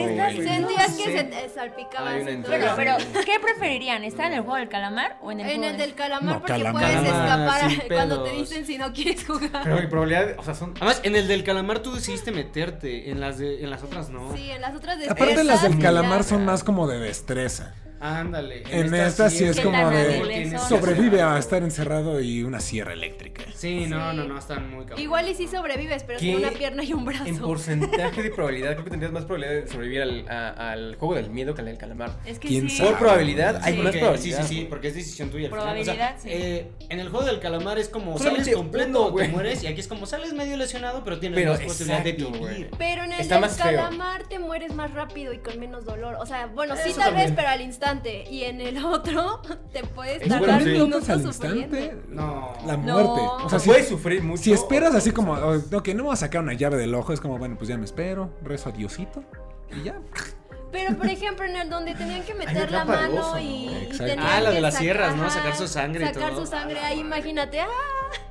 [0.43, 2.10] Sentías No que se te salpicaba.
[2.10, 2.36] Hay una así.
[2.38, 2.76] entrega.
[2.76, 4.03] Bueno, pero ¿qué preferirían?
[4.03, 6.24] ¿Estar en el juego del calamar o en el En juego el de- del calamar
[6.36, 6.84] No, porque calamar.
[6.84, 7.30] puedes Calamar,
[7.62, 9.62] escapar sin cuando te dicen si no quieres jugar.
[9.64, 10.74] Pero mi probabilidad, o sea, son.
[10.78, 14.36] Además, en el del calamar tú decidiste meterte, en las de en las otras no.
[14.36, 17.74] Sí, en las otras de Aparte las del calamar son más como de destreza.
[18.00, 18.64] Ándale.
[18.70, 23.43] En esta sí es ¿Qué como de sobrevive a estar encerrado y una sierra eléctrica.
[23.56, 24.18] Sí, no, Sí.
[24.18, 25.00] no, no, están muy cabrón.
[25.02, 27.26] Igual y sí sobrevives, pero sin una pierna y un brazo.
[27.26, 31.16] En porcentaje de probabilidad, creo que tendrías más probabilidad de sobrevivir al, a- al juego
[31.16, 32.12] del miedo que al del calamar.
[32.26, 32.82] Es que ¿Quién sí.
[32.82, 34.41] Por probabilidad, hay más probabilidad.
[34.41, 35.48] Sí, sí, sí, porque es decisión tuya.
[35.48, 36.30] O sea, Probabilidad, sí.
[36.32, 39.68] eh, en el juego del calamar es como Solamente sales completo o te mueres y
[39.68, 42.38] aquí es como sales medio lesionado, pero tienes Pero más posibilidad de vivir.
[42.38, 42.70] güey.
[42.78, 43.66] Pero en el Está del más feo.
[43.66, 46.16] calamar te mueres más rápido y con menos dolor.
[46.20, 47.86] O sea, bueno, sí tal vez, pero al instante.
[48.29, 50.69] Y en el otro te puedes Es tardar bueno, sí.
[50.71, 51.77] minutos al sufriendo.
[51.77, 52.53] instante No.
[52.65, 53.09] la muerte.
[53.09, 54.43] O O sea, si, puedes sufrir mucho.
[54.43, 57.13] si esperas así como, oh, ok, no me voy a sacar una llave del ojo,
[57.13, 59.23] es como, bueno, pues ya me espero, rezo a Diosito
[59.71, 59.95] y ya.
[60.71, 63.93] Pero por ejemplo, en el donde tenían que meter la mano oso, y, ¿no?
[63.95, 65.29] y tenían Ah, la de las sacar- sierras, ¿no?
[65.29, 66.41] Sacar su sangre y Sacar todo.
[66.45, 67.61] su sangre, ahí imagínate.
[67.61, 67.67] ¡Ah!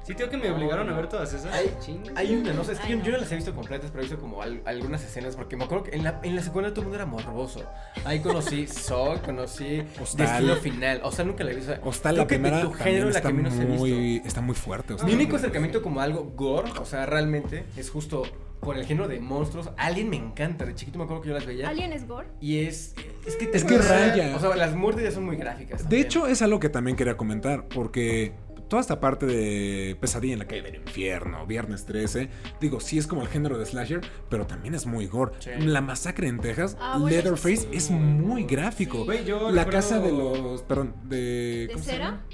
[0.06, 1.52] Sí, tengo que me obligaron a ver todas esas.
[1.52, 1.74] Hay,
[2.14, 3.04] hay una, no sé, es que yo, no.
[3.04, 5.64] yo no las he visto completas, pero he visto como al- algunas escenas, porque me
[5.64, 7.64] acuerdo que en la, en la secuela todo el mundo era morboso.
[8.04, 10.26] Ahí conocí Saw, conocí Hostal.
[10.46, 11.74] Destino Final, o sea, nunca la he visto.
[11.82, 13.74] Hostal, Creo la primera tu género la está que menos he visto.
[13.84, 14.94] muy, está muy fuerte.
[14.94, 15.08] Hostal.
[15.08, 18.22] Mi único acercamiento como algo gore, o sea, realmente, es justo
[18.60, 19.70] con el género de monstruos.
[19.76, 21.68] Alien me encanta, de chiquito me acuerdo que yo las veía.
[21.68, 22.28] ¿Alguien es gore?
[22.40, 22.94] Y es.
[23.26, 24.34] Es que, Es que raya.
[24.36, 25.88] O sea, las muertes ya son muy gráficas.
[25.88, 28.32] De hecho, es algo que también quería comentar, porque
[28.68, 32.28] toda esta parte de Pesadilla en la calle del infierno, Viernes 13,
[32.60, 35.32] digo, sí es como el género de slasher, pero también es muy gore.
[35.38, 35.50] Sí.
[35.60, 37.68] La masacre en Texas, Ah, bueno, Leatherface, sí.
[37.72, 39.04] es muy gráfico.
[39.06, 41.66] La recuerdo- casa de los, perdón, de...
[41.66, 42.04] ¿De ¿cómo se cera?
[42.06, 42.24] llama?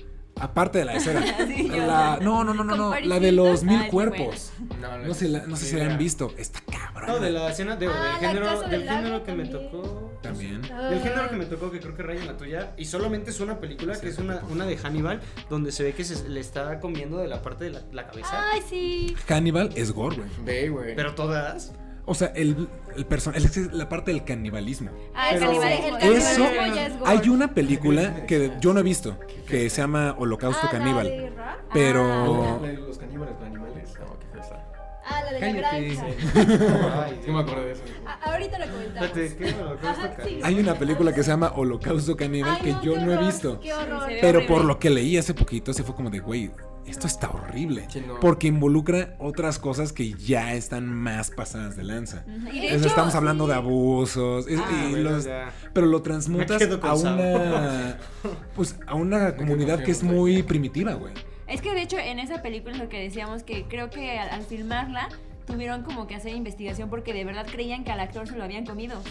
[0.40, 1.22] Aparte de la de cera.
[1.46, 4.52] Sí, yo La- no, no, no, no, no, la de los mil cuerpos.
[4.80, 6.32] No, No sé, la- no sé si la han visto.
[6.36, 7.08] Está cabrón.
[7.10, 9.70] No, de la escena de, Ah, del género, del del género que me también.
[9.70, 10.12] tocó.
[10.22, 10.62] También.
[10.62, 12.72] Del género que me tocó, que creo que raya en la tuya.
[12.76, 15.20] Y solamente es una película que es una, una de Hannibal,
[15.50, 18.44] donde se ve que se le está comiendo de la parte de la, la cabeza.
[18.52, 19.14] Ay, sí.
[19.28, 20.28] Hannibal es gore, güey.
[20.44, 20.96] Ve, güey.
[20.96, 21.72] Pero todas.
[22.04, 24.90] O sea, el, el person- el- la parte del canibalismo.
[25.14, 26.92] Ah, el Pero- canibalismo- el Eso, canibalismo ya es
[27.22, 31.32] hay una película que yo no he visto, que se llama Holocausto Ah, Caníbal.
[31.72, 32.58] Pero...
[32.60, 33.94] De Los caníbales, los animales.
[34.00, 34.64] No, qué fresa.
[35.04, 36.06] Ah, la de la granja.
[37.06, 37.82] Ay, sí me acordé de eso.
[38.06, 39.08] Ah, ahorita lo comentamos.
[39.18, 39.60] Espérate, ¿qué?
[39.60, 40.28] Holocausto Ajá, Caníbal.
[40.28, 40.40] sí.
[40.44, 43.60] Hay una película que se llama Holocausto Caníbal Ay, que yo no he visto.
[43.60, 44.08] Qué horror.
[44.08, 44.46] Se Pero horrible.
[44.54, 46.50] por lo que leí hace poquito, sí fue como de, güey,
[46.86, 47.86] esto está horrible.
[47.88, 48.18] Sí, no.
[48.20, 52.24] Porque involucra otras cosas que ya están más pasadas de lanza.
[52.26, 52.48] Ujú.
[52.56, 54.46] Y de Eso hecho, estamos hablando de abusos.
[54.48, 55.50] es- Ah, y bueno, los- ya.
[55.72, 57.98] pero lo transmutas a una.
[58.54, 61.12] Pues a una comunidad que es muy primitiva, güey.
[61.52, 64.30] Es que de hecho en esa película es lo que decíamos que creo que al,
[64.30, 65.08] al filmarla
[65.46, 68.64] tuvieron como que hacer investigación porque de verdad creían que al actor se lo habían
[68.64, 69.02] comido.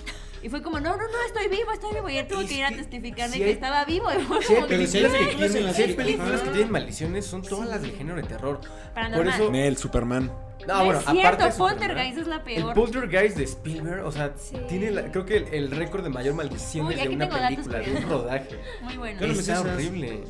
[0.42, 2.10] Y fue como, no, no, no, estoy vivo, estoy vivo.
[2.10, 4.08] Y él tuvo Es que ir a testificar de sí que hay- estaba vivo.
[4.12, 7.42] Y fue Sí, pero sí hay películas en tienen, las películas que tienen maldiciones, son
[7.44, 8.60] todas las del género de terror.
[8.60, 9.34] Por Paranormal.
[9.36, 9.52] eso.
[9.52, 10.32] Nel, Superman.
[10.68, 12.74] No, No bueno, es aparte cierto, Superman, Poltergeist es la El peor.
[12.74, 14.58] Poltergeist de Spielberg, o sea, Sí.
[14.68, 17.92] tiene la- creo que el, el récord de mayor maldición Uy, de una película, de
[17.92, 18.50] un rodaje.
[18.82, 19.26] Muy bueno.
[19.26, 19.66] Está esas.
[19.66, 20.24] horrible.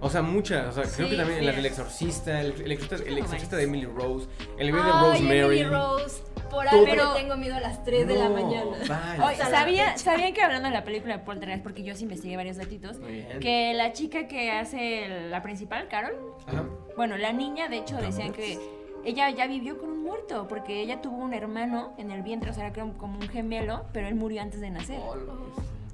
[0.00, 0.66] O sea, muchas.
[0.68, 1.44] O sea, creo Sí, que también sí.
[1.46, 4.28] la del exorcista, el, el exorcista, el exorcista de Emily Rose,
[4.58, 5.38] el bebé de Rosemary.
[5.60, 6.22] Emily Rose.
[6.50, 8.72] Por algo Pero- tengo miedo a las 3 de la mañana.
[9.18, 9.38] vaya.
[9.38, 9.96] La ¿sabía.
[9.98, 12.96] ¿Sabían que hablando de la película de Poltergeist, porque yo sí investigué varios datitos,
[13.40, 16.14] que la chica que hace la principal, Carol,
[16.48, 16.64] Ajá.
[16.96, 18.58] bueno, la niña, de hecho, decían que
[19.04, 22.52] ella ya vivió con un muerto, porque ella tuvo un hermano en el vientre, o
[22.52, 24.98] sea, era como como un gemelo, pero él murió antes de nacer.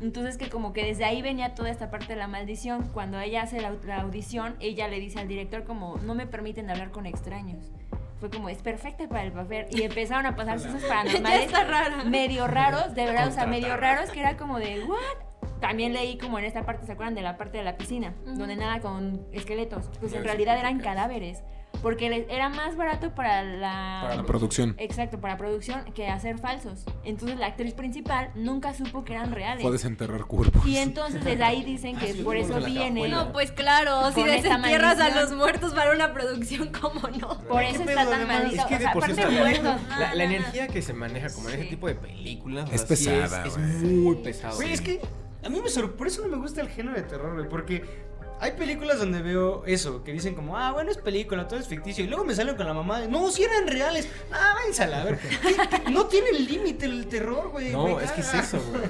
[0.01, 2.89] Entonces que como que desde ahí venía toda esta parte de la maldición.
[2.93, 6.71] Cuando ella hace la, la audición, ella le dice al director como, no me permiten
[6.71, 7.73] hablar con extraños.
[8.19, 9.67] Fue como, es perfecta para el papel.
[9.71, 12.05] Y empezaron a pasar cosas paranormales rara.
[12.05, 15.59] medio raros, de verdad, o sea, medio raros, que era como de, ¿what?
[15.61, 18.15] También leí como en esta parte, ¿se acuerdan de la parte de la piscina?
[18.27, 18.37] Ujú.
[18.37, 19.91] Donde nada con esqueletos.
[20.01, 21.43] Pues en realidad eran cadáveres.
[21.87, 24.01] Porque les- era más barato para la...
[24.03, 24.74] Para La producción.
[24.76, 26.84] Exacto, para producción que hacer falsos.
[27.05, 29.62] Entonces la actriz principal nunca supo que eran reales.
[29.62, 30.66] Puedes enterrar cuerpos.
[30.66, 33.07] Y entonces desde ahí dicen que sí, por eso en la viene.
[33.09, 37.39] No, pues claro, si desentierras a los muertos para una producción, ¿cómo no?
[37.45, 38.62] Por eso ¿Qué está tan maldito.
[38.62, 39.89] Es que o de sea, por sí aparte está- muertos.
[39.89, 40.37] no, La, la no, no.
[40.37, 42.68] energía que se maneja como en ese tipo de películas.
[42.72, 44.57] Es pesada, Es, muy pesado.
[44.57, 45.01] Güey, es que
[45.45, 48.06] a mí me sorprende, por eso no me gusta el género de terror, güey, porque
[48.41, 52.05] hay películas donde veo eso, que dicen como, ah, bueno, es película, todo es ficticio,
[52.05, 54.87] y luego me salen con la mamá, de, no, si eran reales, ah, váyanse a
[54.89, 55.91] la ver, ¿Qué- qué?
[55.91, 57.72] no tiene límite el terror, güey.
[57.72, 58.82] No, es que es eso, güey.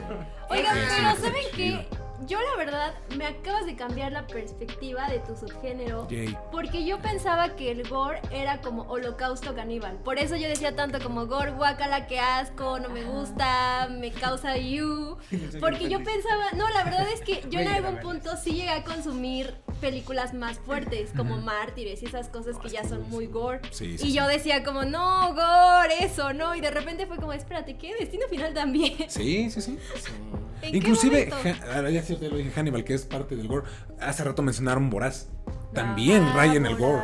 [0.50, 1.86] Oigan, pero ¿saben qué?
[2.26, 6.08] Yo la verdad me acabas de cambiar la perspectiva de tu subgénero.
[6.08, 6.36] Yay.
[6.50, 9.96] Porque yo pensaba que el gore era como holocausto caníbal.
[9.98, 14.56] Por eso yo decía tanto como gore, guacala, que asco, no me gusta, me causa
[14.56, 15.18] you.
[15.60, 18.84] Porque yo pensaba, no, la verdad es que yo en algún punto sí llegué a
[18.84, 23.60] consumir películas más fuertes, como Mártires y esas cosas que ya son muy gore.
[23.70, 26.54] Sí, sí, y yo decía como, no, gore, eso, no.
[26.54, 27.94] Y de repente fue como, espérate, ¿qué?
[27.98, 29.10] Destino final también.
[29.10, 29.78] Sí, sí, sí.
[30.28, 31.30] ¿En qué Inclusive,
[31.74, 33.66] ah, ya sí, te lo dije, Hannibal, que es parte del gore.
[34.00, 35.28] Hace rato mencionaron Boraz.
[35.74, 37.02] También Ah, raya en el gore.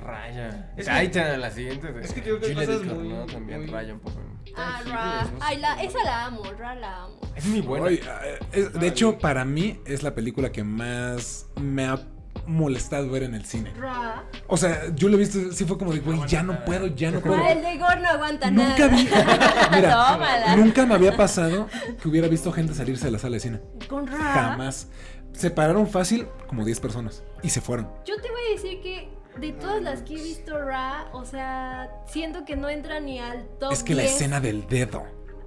[0.00, 0.72] Raya.
[0.76, 1.88] Es te la siguiente.
[2.02, 3.26] es que yo creo que cosas muy- ¿no?
[3.26, 4.20] También muy- raya un poco.
[4.56, 5.26] Ah, Ra.
[5.40, 7.20] Ay, la, esa la amo, Ra la amo.
[7.34, 7.86] Es muy buena.
[7.86, 8.20] Oye, ah,
[8.52, 11.98] es- de hecho, para mí es la película que más me ha
[12.46, 13.72] molestado ver en el cine.
[13.78, 14.24] Ra.
[14.46, 17.10] O sea, yo lo he visto, sí fue como de, güey, ya no puedo, ya
[17.10, 17.36] no puedo.
[17.42, 18.88] Ah, el de Gore no aguanta Nunca nada.
[18.88, 19.08] vi,
[19.76, 21.68] mira, nunca me había pasado
[22.00, 23.60] que hubiera visto gente salirse de la sala de cine.
[23.88, 24.18] Con Ra.
[24.18, 24.88] Jamás.
[25.32, 27.88] Se pararon fácil como 10 personas y se fueron.
[28.06, 29.08] Yo te voy a decir que
[29.40, 33.44] de todas las que he visto Ra, o sea, siento que no entra ni al
[33.58, 34.14] top Es que la 10.
[34.14, 35.02] escena del dedo.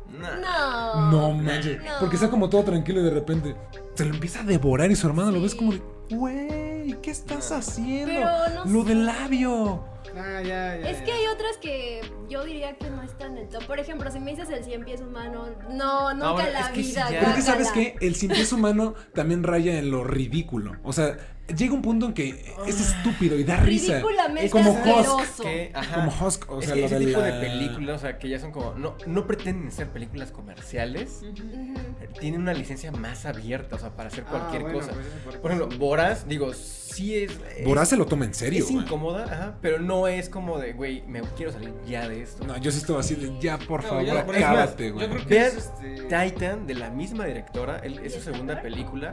[0.09, 1.09] No.
[1.11, 1.77] No manches.
[1.83, 1.91] No.
[1.99, 3.55] Porque está como todo tranquilo y de repente
[3.93, 5.81] se lo empieza a devorar y su hermano lo ves como de,
[6.11, 8.13] güey, ¿qué estás haciendo?
[8.13, 8.29] Pero
[8.65, 8.89] no lo sé.
[8.89, 9.83] del labio.
[10.15, 10.89] Ah, ya, ya.
[10.89, 11.03] Es ya.
[11.03, 13.65] que hay otras que yo diría que no están en el top.
[13.65, 16.69] Por ejemplo, si me dices el 100 pies humano, no, nunca Ahora, en la es
[16.69, 17.11] que sí, vida.
[17.11, 17.19] ya.
[17.19, 20.73] Pero es que sabes que el sin pies humano también raya en lo ridículo.
[20.83, 21.17] O sea,
[21.55, 23.93] llega un punto en que es estúpido y da risa.
[23.93, 24.71] Ridículamente como.
[24.71, 25.41] Husk.
[25.43, 25.95] Que, ajá.
[25.95, 28.29] Como Husk, o es sea, que ese de tipo la- de películas, o sea, que
[28.29, 28.73] ya son como.
[28.75, 31.21] No, no pretenden ser películas comerciales.
[32.19, 34.91] Tienen una licencia más abierta, o sea, para hacer Ah, cualquier bueno, cosa.
[35.23, 37.31] pues por- ejemplo, Boras, digo, sí es.
[37.57, 40.73] es- Boraz se lo toma en serio, Es incómoda, ajá, pero no es como de,
[40.73, 42.45] güey, me quiero salir ya de esto.
[42.45, 45.07] No, yo sí estaba así de, ya, por No, favor, ya, acábate, güey.
[45.09, 45.95] que Vean es este.
[46.03, 49.11] Titan, de la misma directora, el- es su segunda película.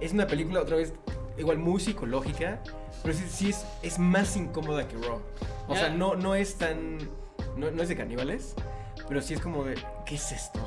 [0.00, 0.92] Es una película, otra vez,
[1.38, 2.60] igual muy psicológica,
[3.02, 5.20] pero sí, sí es, es más incómoda que Raw.
[5.68, 6.98] O sea, no, no es tan.
[7.56, 8.54] No, no es de caníbales,
[9.08, 10.60] pero sí es como de, ¿qué es esto?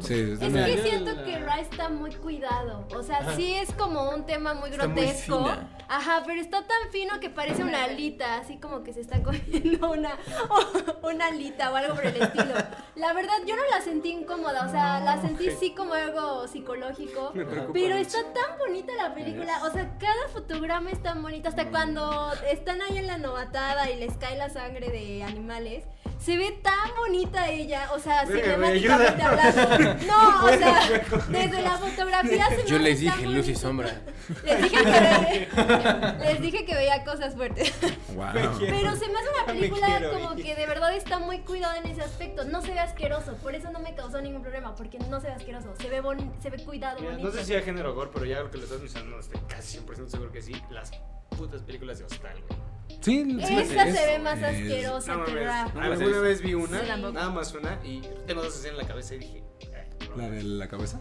[0.00, 2.86] Sí, Es dame- que siento que Ra está muy cuidado.
[2.94, 3.36] O sea, Ajá.
[3.36, 5.38] sí es como un tema muy Está muy grotesco.
[5.40, 5.68] fina.
[5.88, 9.90] Ajá, pero está tan fino que parece una alita, así como que se está comiendo
[9.90, 10.16] una,
[11.02, 12.54] una alita o algo por el estilo.
[12.96, 17.32] La verdad, yo no la sentí incómoda, o sea, la sentí sí como algo psicológico.
[17.34, 18.06] Me preocupa Pero mucho.
[18.18, 22.80] está tan bonita la película, o sea, cada fotograma es tan bonito, hasta cuando están
[22.82, 25.84] ahí en la novatada y les cae la sangre de animales.
[26.18, 29.96] Se ve tan bonita ella, o sea, Verga, güey, cinemáticamente ayuda.
[30.06, 30.80] No, o sea,
[31.28, 34.00] desde la fotografía se me Yo les dije luz y sombra.
[34.44, 37.72] Les dije que ve- les dije que veía cosas fuertes.
[38.14, 38.26] Wow.
[38.32, 41.86] Pero se me hace una película quiero como que de verdad está muy cuidada en
[41.86, 42.44] ese aspecto.
[42.44, 45.32] No se ve asqueroso, por eso no me causó ningún problema, porque no se ve
[45.34, 45.74] asqueroso.
[45.80, 47.28] Se ve bon- se ve cuidado, Mira, bonito.
[47.30, 49.78] no sé si hay género gore, pero ya lo que le estás mencionando, estoy casi
[49.78, 50.52] 100% seguro que sí.
[50.70, 50.90] Las
[51.36, 52.58] putas películas de Hostal, güey.
[53.04, 55.46] Sí, sí, Esta es- se ve más es- asquerosa No que mames.
[55.46, 55.62] Ra.
[55.64, 59.14] Alguna vez vi una, Sí, nada más una, y tengo dos escenas en la cabeza
[59.14, 59.42] y dije.
[59.60, 60.16] "Eh, no".
[60.16, 61.00] ¿La de la cabeza?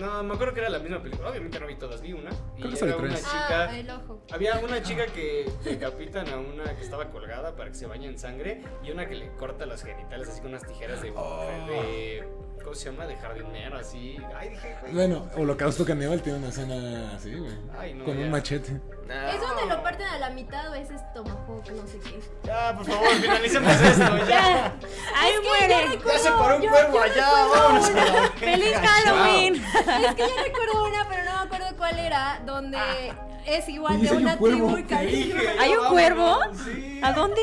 [0.00, 1.28] No, me acuerdo que era la misma película.
[1.30, 2.30] Obviamente no vi todas, vi una.
[2.56, 3.64] Y Creo que solo era una chica.
[3.68, 4.22] Ah, el ojo.
[4.32, 8.18] Había una chica que decapitan a una que estaba colgada para que se bañe en
[8.18, 11.44] sangre y una que le corta los genitales así con unas tijeras de, Oh.
[11.68, 12.24] de-
[12.62, 13.06] ¿cómo se llama?
[13.06, 14.16] De jardinero así.
[14.38, 14.92] Ay, dije, güey.
[14.94, 17.52] Bueno, Holocausto Caníbal tiene una escena así, güey.
[17.78, 18.24] Ay, no, con ya.
[18.24, 18.80] un machete.
[19.10, 22.20] Es donde lo parten a la mitad o ese es tomahawk, no sé qué.
[22.44, 24.72] Ya, por favor, finalicemos esto, ya.
[25.16, 25.98] ¡Ahí muere!
[26.06, 27.90] Ya se paró un Yo- cuervo yo allá, vámonos.
[28.38, 28.76] ¡Feliz.
[28.76, 29.54] Halloween!
[29.56, 32.78] Es que yo recuerdo una, pero no me acuerdo cuál era, donde
[33.46, 34.74] es igual de un una cuervo.
[34.74, 35.32] tribu y.
[35.58, 36.38] ¿Hay un cuervo?
[36.64, 37.00] sí.
[37.02, 37.40] ¿A dónde?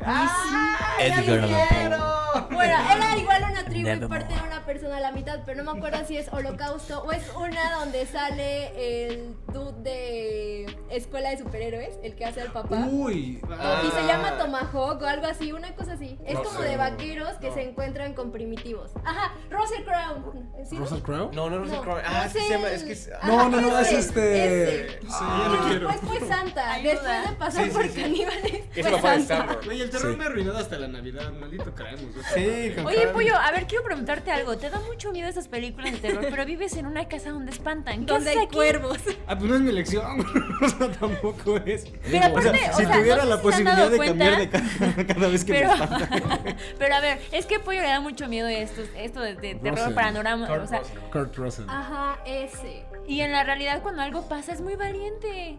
[0.00, 2.54] Edgar Allan Poe.
[2.54, 5.72] Bueno, era igual una tribu y parte de una persona a la mitad, pero no
[5.72, 11.38] me acuerdo si es holocausto o es una donde sale el dude de Escuela de
[11.38, 12.86] Superhéroes, el que hace al papá.
[12.90, 13.40] Uy.
[13.58, 13.82] Ah.
[13.86, 16.18] Y se llama Tomahawk o algo así, una cosa así.
[16.26, 16.68] Es No como sé.
[16.68, 17.54] de vaqueros que No.
[17.54, 18.90] se encuentran con primitivos.
[19.04, 20.32] Ajá, Russell Crowe.
[20.68, 20.76] ¿Sí?
[20.76, 21.30] ¿Russell Crowe?
[21.32, 21.76] No, no, No, sé
[22.06, 22.68] Ah, es que se llama.
[22.68, 24.84] Es Russell- que es- Ajá, No, no, no, es este.
[24.84, 25.00] ese.
[25.00, 26.72] Sí, Ah, Y después fue Santa.
[26.74, 26.92] Ayuda.
[26.92, 28.00] Después de pasar Sí, sí, por sí.
[28.02, 28.54] caníbales.
[28.76, 29.58] Es fue Santa.
[29.88, 30.18] El terror Sí.
[30.18, 32.14] me ha arruinado hasta la Navidad, maldito creemos.
[32.34, 33.06] Sí, Oye.
[33.08, 34.56] Pollo, a ver, quiero preguntarte algo.
[34.58, 38.00] Te da mucho miedo esas películas de terror, pero vives en una casa donde espantan.
[38.06, 38.54] ¿Qué Donde hay aquí?
[38.54, 38.98] cuervos.
[39.26, 40.20] Ah, pues no es mi elección,
[40.62, 41.84] o sea, tampoco es.
[42.10, 45.28] Pero aparte, o si sea, tuviera no la posibilidad de cuenta, cambiar de casa cada
[45.28, 46.56] vez que Pero, me espantan.
[46.78, 49.78] pero a ver, es que Pollo le da mucho miedo esto, esto de, de terror
[49.78, 49.94] Russell.
[49.94, 50.48] paranormal.
[50.48, 50.98] Kurt O sea, Russell.
[51.10, 51.64] Kurt Russell.
[51.68, 52.84] Ajá, ese.
[53.06, 55.58] y en la realidad cuando algo pasa es muy valiente.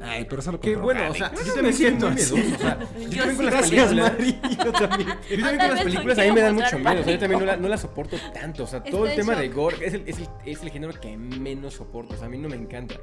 [0.00, 2.34] Ay, pero solo Que con bueno, o sea, yo también siento muy miedoso.
[2.34, 4.12] O sea, yo también con las Gracias, películas.
[4.12, 4.40] Mari.
[4.64, 5.08] Yo también.
[5.08, 7.00] Yo también con las películas a mí me dan mucho miedo.
[7.00, 8.64] O sea, yo también no la, no la soporto tanto.
[8.64, 11.16] O sea, todo el tema de gore es el, es, el, es el género que
[11.16, 12.14] menos soporto.
[12.14, 12.94] O sea, a mí no me encanta.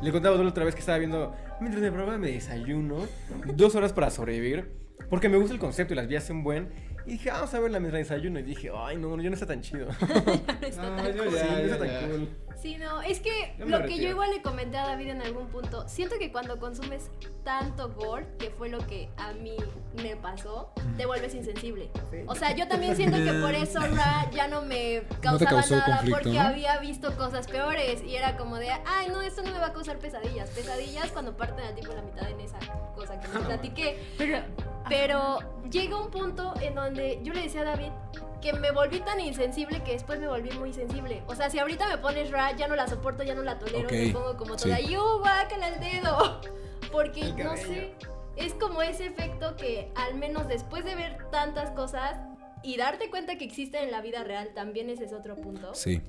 [0.00, 3.06] Le contaba la otra vez que estaba viendo, mientras me probaba mi desayuno,
[3.54, 4.70] dos horas para sobrevivir.
[5.10, 6.68] Porque me gusta el concepto y las vi hace un buen.
[7.06, 8.38] Y dije, vamos a ver la mientras desayuno.
[8.38, 9.88] Y dije, ay, no, yo no está tan chido.
[10.76, 12.28] No, yo no está tan cool.
[12.60, 15.22] Sí, no, es que Yo me lo que yo igual le comenté a David en
[15.22, 17.10] algún punto, siento que cuando consumes
[17.44, 19.56] tanto gore, que fue lo que a mí
[20.02, 21.90] me pasó, te vuelves insensible.
[22.26, 25.96] O sea, yo también siento que por eso Ra ya no me causaba causó nada,
[25.96, 26.40] conflicto, porque ¿no?
[26.40, 29.72] había visto cosas peores y era como de, ay, no, esto no me va a
[29.72, 30.50] causar pesadillas.
[30.50, 32.58] Pesadillas cuando parten al tipo la mitad en esa
[32.94, 34.02] cosa que les platiqué.
[34.16, 34.38] Pero,
[34.88, 35.38] Pero
[35.70, 37.90] llega un punto en donde yo le decía a David
[38.44, 41.22] que me volví tan insensible que después me volví muy sensible.
[41.26, 43.86] O sea, si ahorita me pones Ra, ya no la soporto, ya no la tolero,
[43.86, 44.64] Ok, me pongo como sí.
[44.64, 46.40] toda, y ¡uh, guácala el dedo!
[46.92, 47.94] Porque, El no sé,
[48.36, 52.18] es como ese efecto que al menos después de ver tantas cosas
[52.62, 56.02] y darte cuenta que existen en la vida real, también ese es otro punto Sí.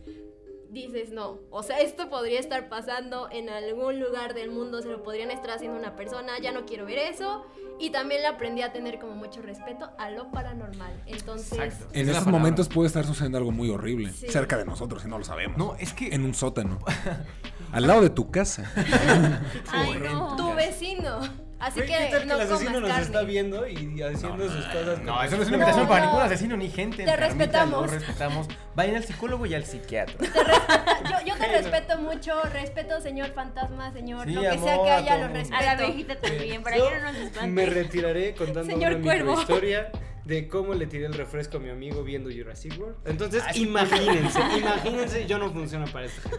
[0.75, 1.39] Dices no.
[1.49, 5.51] O sea, esto podría estar pasando en algún lugar del mundo, se lo podrían estar
[5.51, 7.45] haciendo una persona, ya no quiero ver eso.
[7.79, 11.03] Y también le aprendí a tener como mucho respeto a lo paranormal.
[11.07, 11.87] Entonces, Exacto.
[11.93, 12.31] En es la estos palabra.
[12.39, 14.27] momentos puede estar sucediendo algo muy horrible Sí.
[14.29, 15.57] cerca de nosotros y no lo sabemos.
[15.57, 16.13] No, es que.
[16.13, 16.79] En un sótano.
[17.71, 18.71] Al lado de tu casa.
[19.71, 20.35] ay, no.
[20.37, 21.19] tu vecino.
[21.65, 23.05] Así Güey, ¿qué que tal que no el asesino comas nos carne.
[23.05, 25.01] está viendo y haciendo sus cosas?
[25.01, 26.05] No, eso no es una No, invitación para no.
[26.11, 26.97] ningún asesino ni gente.
[26.97, 27.81] Te enfermita, respetamos.
[27.81, 28.47] Lo respetamos.
[28.75, 30.15] Vayan al psicólogo y al psiquiatra.
[31.09, 34.91] Yo, yo te respeto mucho, respeto señor fantasma, señor, Sí, lo que sea amor, que
[34.91, 35.39] a haya, todo lo mundo.
[35.39, 35.57] respeto.
[35.61, 37.47] A la viejita también, para Yo que no nos espante.
[37.47, 39.39] me retiraré contando Señor una Cuervo.
[39.41, 39.91] historia
[40.25, 42.95] de cómo le tiré el refresco a mi amigo viendo Jurassic World.
[43.05, 46.29] Entonces, Ah, imagínense, imagínense, yo no funciono para esto.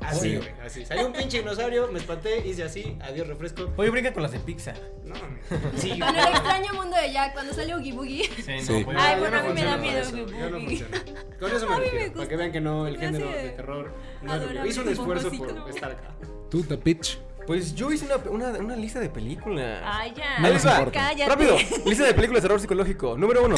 [0.00, 0.84] Así, güey, así.
[0.84, 3.70] Salió un pinche dinosaurio, me espanté, hice así, adiós refresco.
[3.76, 4.76] Oye, brinca con las de Pixar.
[5.04, 5.70] No, amigo.
[5.76, 8.24] sí, Con el extraño mundo de Jack, cuando sale Oogie Boogie.
[8.42, 8.82] Sí, Sí.
[8.84, 10.96] pues, Ay, bueno, a mí me da miedo Yo no funciono.
[11.38, 13.92] Con eso me mí me refiero, para que vean que no, el género de terror
[14.22, 16.14] no es lo Hizo un esfuerzo por estar acá.
[16.50, 17.18] Tú, The Pitch.
[17.46, 19.82] Pues yo hice una, una, una lista de películas.
[19.84, 20.38] Ay, ya.
[20.38, 20.90] No les importa.
[20.92, 21.28] Cállate.
[21.30, 23.16] Rápido, lista de películas de terror psicológico.
[23.16, 23.56] Número uno.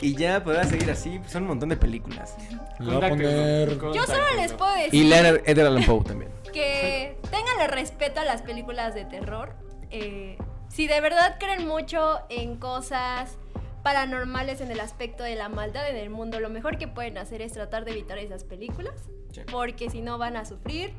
[0.00, 2.34] Y ya podrás seguir así, son un montón de películas.
[2.78, 3.78] Le voy a poner.
[3.78, 6.30] Yo solo les puedo decir Y Leonard Edgar Allan Poe también.
[6.52, 9.54] que tenganle respeto a las películas de terror.
[9.90, 10.36] Eh,
[10.68, 13.38] si de verdad creen mucho en cosas
[13.84, 17.40] paranormales en el aspecto de la maldad en el mundo, lo mejor que pueden hacer
[17.42, 18.94] es tratar de evitar esas películas,
[19.32, 19.42] Sí.
[19.52, 20.92] porque si no van a sufrir.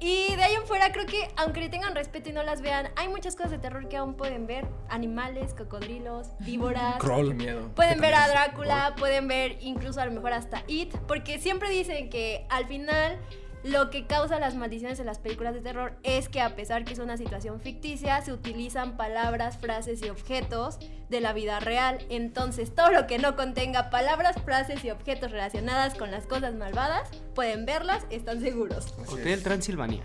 [0.00, 2.90] Y de ahí en fuera creo que aunque le tengan respeto y no las vean,
[2.94, 4.64] hay muchas cosas de terror que aún pueden ver.
[4.88, 6.96] Animales, cocodrilos, víboras.
[7.00, 7.34] Crawl.
[7.34, 7.68] miedo.
[7.74, 12.10] Pueden ver a Drácula, pueden ver incluso a lo mejor hasta It, porque siempre dicen
[12.10, 13.18] que al final
[13.64, 16.92] lo que causa las maldiciones en las películas de terror es que a pesar que
[16.92, 20.78] es una situación ficticia, se utilizan palabras, frases y objetos
[21.08, 21.98] de la vida real.
[22.08, 27.10] Entonces, todo lo que no contenga palabras, frases y objetos relacionadas con las cosas malvadas,
[27.34, 28.94] pueden verlas, están seguros.
[29.06, 30.04] Hotel Transilvania.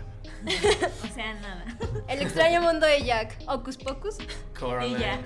[1.02, 1.64] O sea, nada.
[2.08, 4.18] El extraño mundo de Jack, Ocus Pocus.
[4.82, 5.20] Y ya.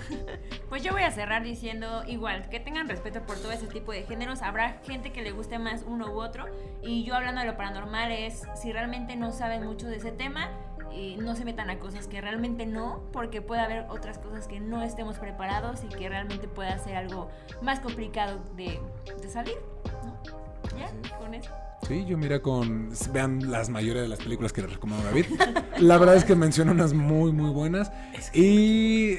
[0.69, 4.03] Pues yo voy a cerrar diciendo igual, que tengan respeto por todo ese tipo de
[4.03, 4.43] géneros.
[4.43, 6.47] Habrá gente que le guste más uno u otro.
[6.83, 10.51] Y yo hablando de lo paranormal es, si realmente no saben mucho de ese tema,
[11.21, 14.83] no se metan a cosas que realmente no, porque puede haber otras cosas que no
[14.83, 17.31] estemos preparados y que realmente pueda ser algo
[17.63, 18.81] más complicado de,
[19.21, 19.57] de salir.
[20.05, 20.19] ¿no?
[20.79, 20.91] ¿Ya?
[21.19, 21.51] Con eso.
[21.87, 22.91] Sí, yo mira con.
[23.13, 25.27] Vean las mayores de las películas que les recomiendo David.
[25.79, 27.93] La verdad es que menciona unas muy, muy buenas.
[28.35, 29.17] Y.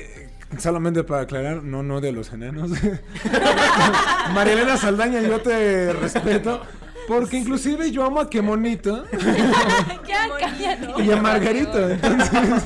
[0.58, 2.72] Solamente para aclarar, no, no de los enanos.
[4.34, 6.62] Marielena Saldaña, yo te respeto.
[7.10, 9.04] Porque inclusive yo amo a Qué Monito
[10.08, 11.04] Ya, cállate.
[11.04, 11.90] y a Margarito.
[11.90, 12.64] Entonces,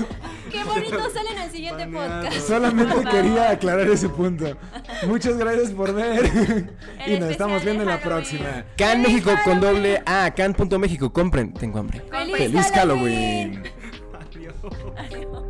[0.52, 2.48] Qué bonito sale en el siguiente podcast.
[2.48, 4.56] solamente quería aclarar ese punto.
[5.08, 6.70] Muchas gracias por ver.
[7.08, 8.66] Y nos estamos viendo en la próxima.
[8.78, 12.04] Can ¡Feliz México con doble A, can.méxico, compren, tengo hambre.
[12.12, 13.64] ¡Feliz, ¡Feliz Halloween!
[13.64, 13.74] Halloween!
[14.36, 14.56] Adiós.
[14.98, 15.43] Adiós.